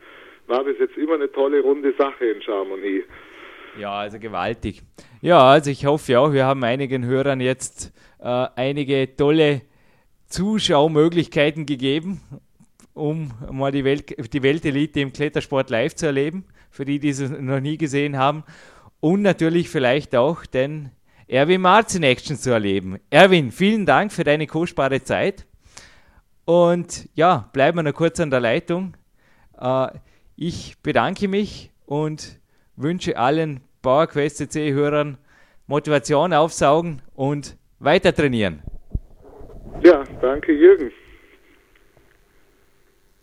war 0.47 0.63
das 0.63 0.77
jetzt 0.79 0.97
immer 0.97 1.15
eine 1.15 1.31
tolle 1.31 1.61
runde 1.61 1.93
Sache 1.97 2.25
in 2.25 2.41
Chamonix. 2.41 3.05
Ja, 3.77 3.91
also 3.91 4.17
gewaltig. 4.17 4.81
Ja, 5.21 5.43
also 5.43 5.69
ich 5.69 5.85
hoffe 5.85 6.19
auch, 6.19 6.33
wir 6.33 6.45
haben 6.45 6.63
einigen 6.63 7.05
Hörern 7.05 7.41
jetzt 7.41 7.93
äh, 8.19 8.47
einige 8.55 9.15
tolle 9.15 9.61
Zuschaumöglichkeiten 10.27 11.65
gegeben, 11.65 12.21
um 12.93 13.31
mal 13.51 13.71
die, 13.71 13.83
Welt, 13.83 14.33
die 14.33 14.43
Weltelite 14.43 14.99
im 14.99 15.13
Klettersport 15.13 15.69
live 15.69 15.95
zu 15.95 16.07
erleben, 16.07 16.45
für 16.69 16.85
die, 16.85 16.99
die 16.99 17.09
es 17.09 17.19
noch 17.19 17.59
nie 17.59 17.77
gesehen 17.77 18.17
haben. 18.17 18.43
Und 18.99 19.21
natürlich 19.21 19.69
vielleicht 19.69 20.15
auch 20.15 20.45
den 20.45 20.91
Erwin 21.27 21.61
Marz 21.61 21.93
in 21.95 22.03
Action 22.03 22.37
zu 22.37 22.51
erleben. 22.51 22.99
Erwin, 23.09 23.51
vielen 23.51 23.85
Dank 23.85 24.11
für 24.11 24.23
deine 24.23 24.47
kostbare 24.47 25.03
Zeit. 25.03 25.45
Und 26.45 27.09
ja, 27.13 27.49
bleiben 27.51 27.77
wir 27.77 27.83
noch 27.83 27.93
kurz 27.93 28.19
an 28.19 28.31
der 28.31 28.39
Leitung. 28.39 28.95
Äh, 29.59 29.87
ich 30.35 30.77
bedanke 30.81 31.27
mich 31.27 31.71
und 31.85 32.39
wünsche 32.75 33.17
allen 33.17 33.61
PowerQuest 33.81 34.37
CC-Hörern 34.37 35.17
Motivation 35.65 36.31
aufsaugen 36.33 37.01
und 37.13 37.57
weiter 37.79 38.13
trainieren. 38.15 38.61
Ja, 39.83 40.03
danke 40.21 40.53
Jürgen. 40.53 40.91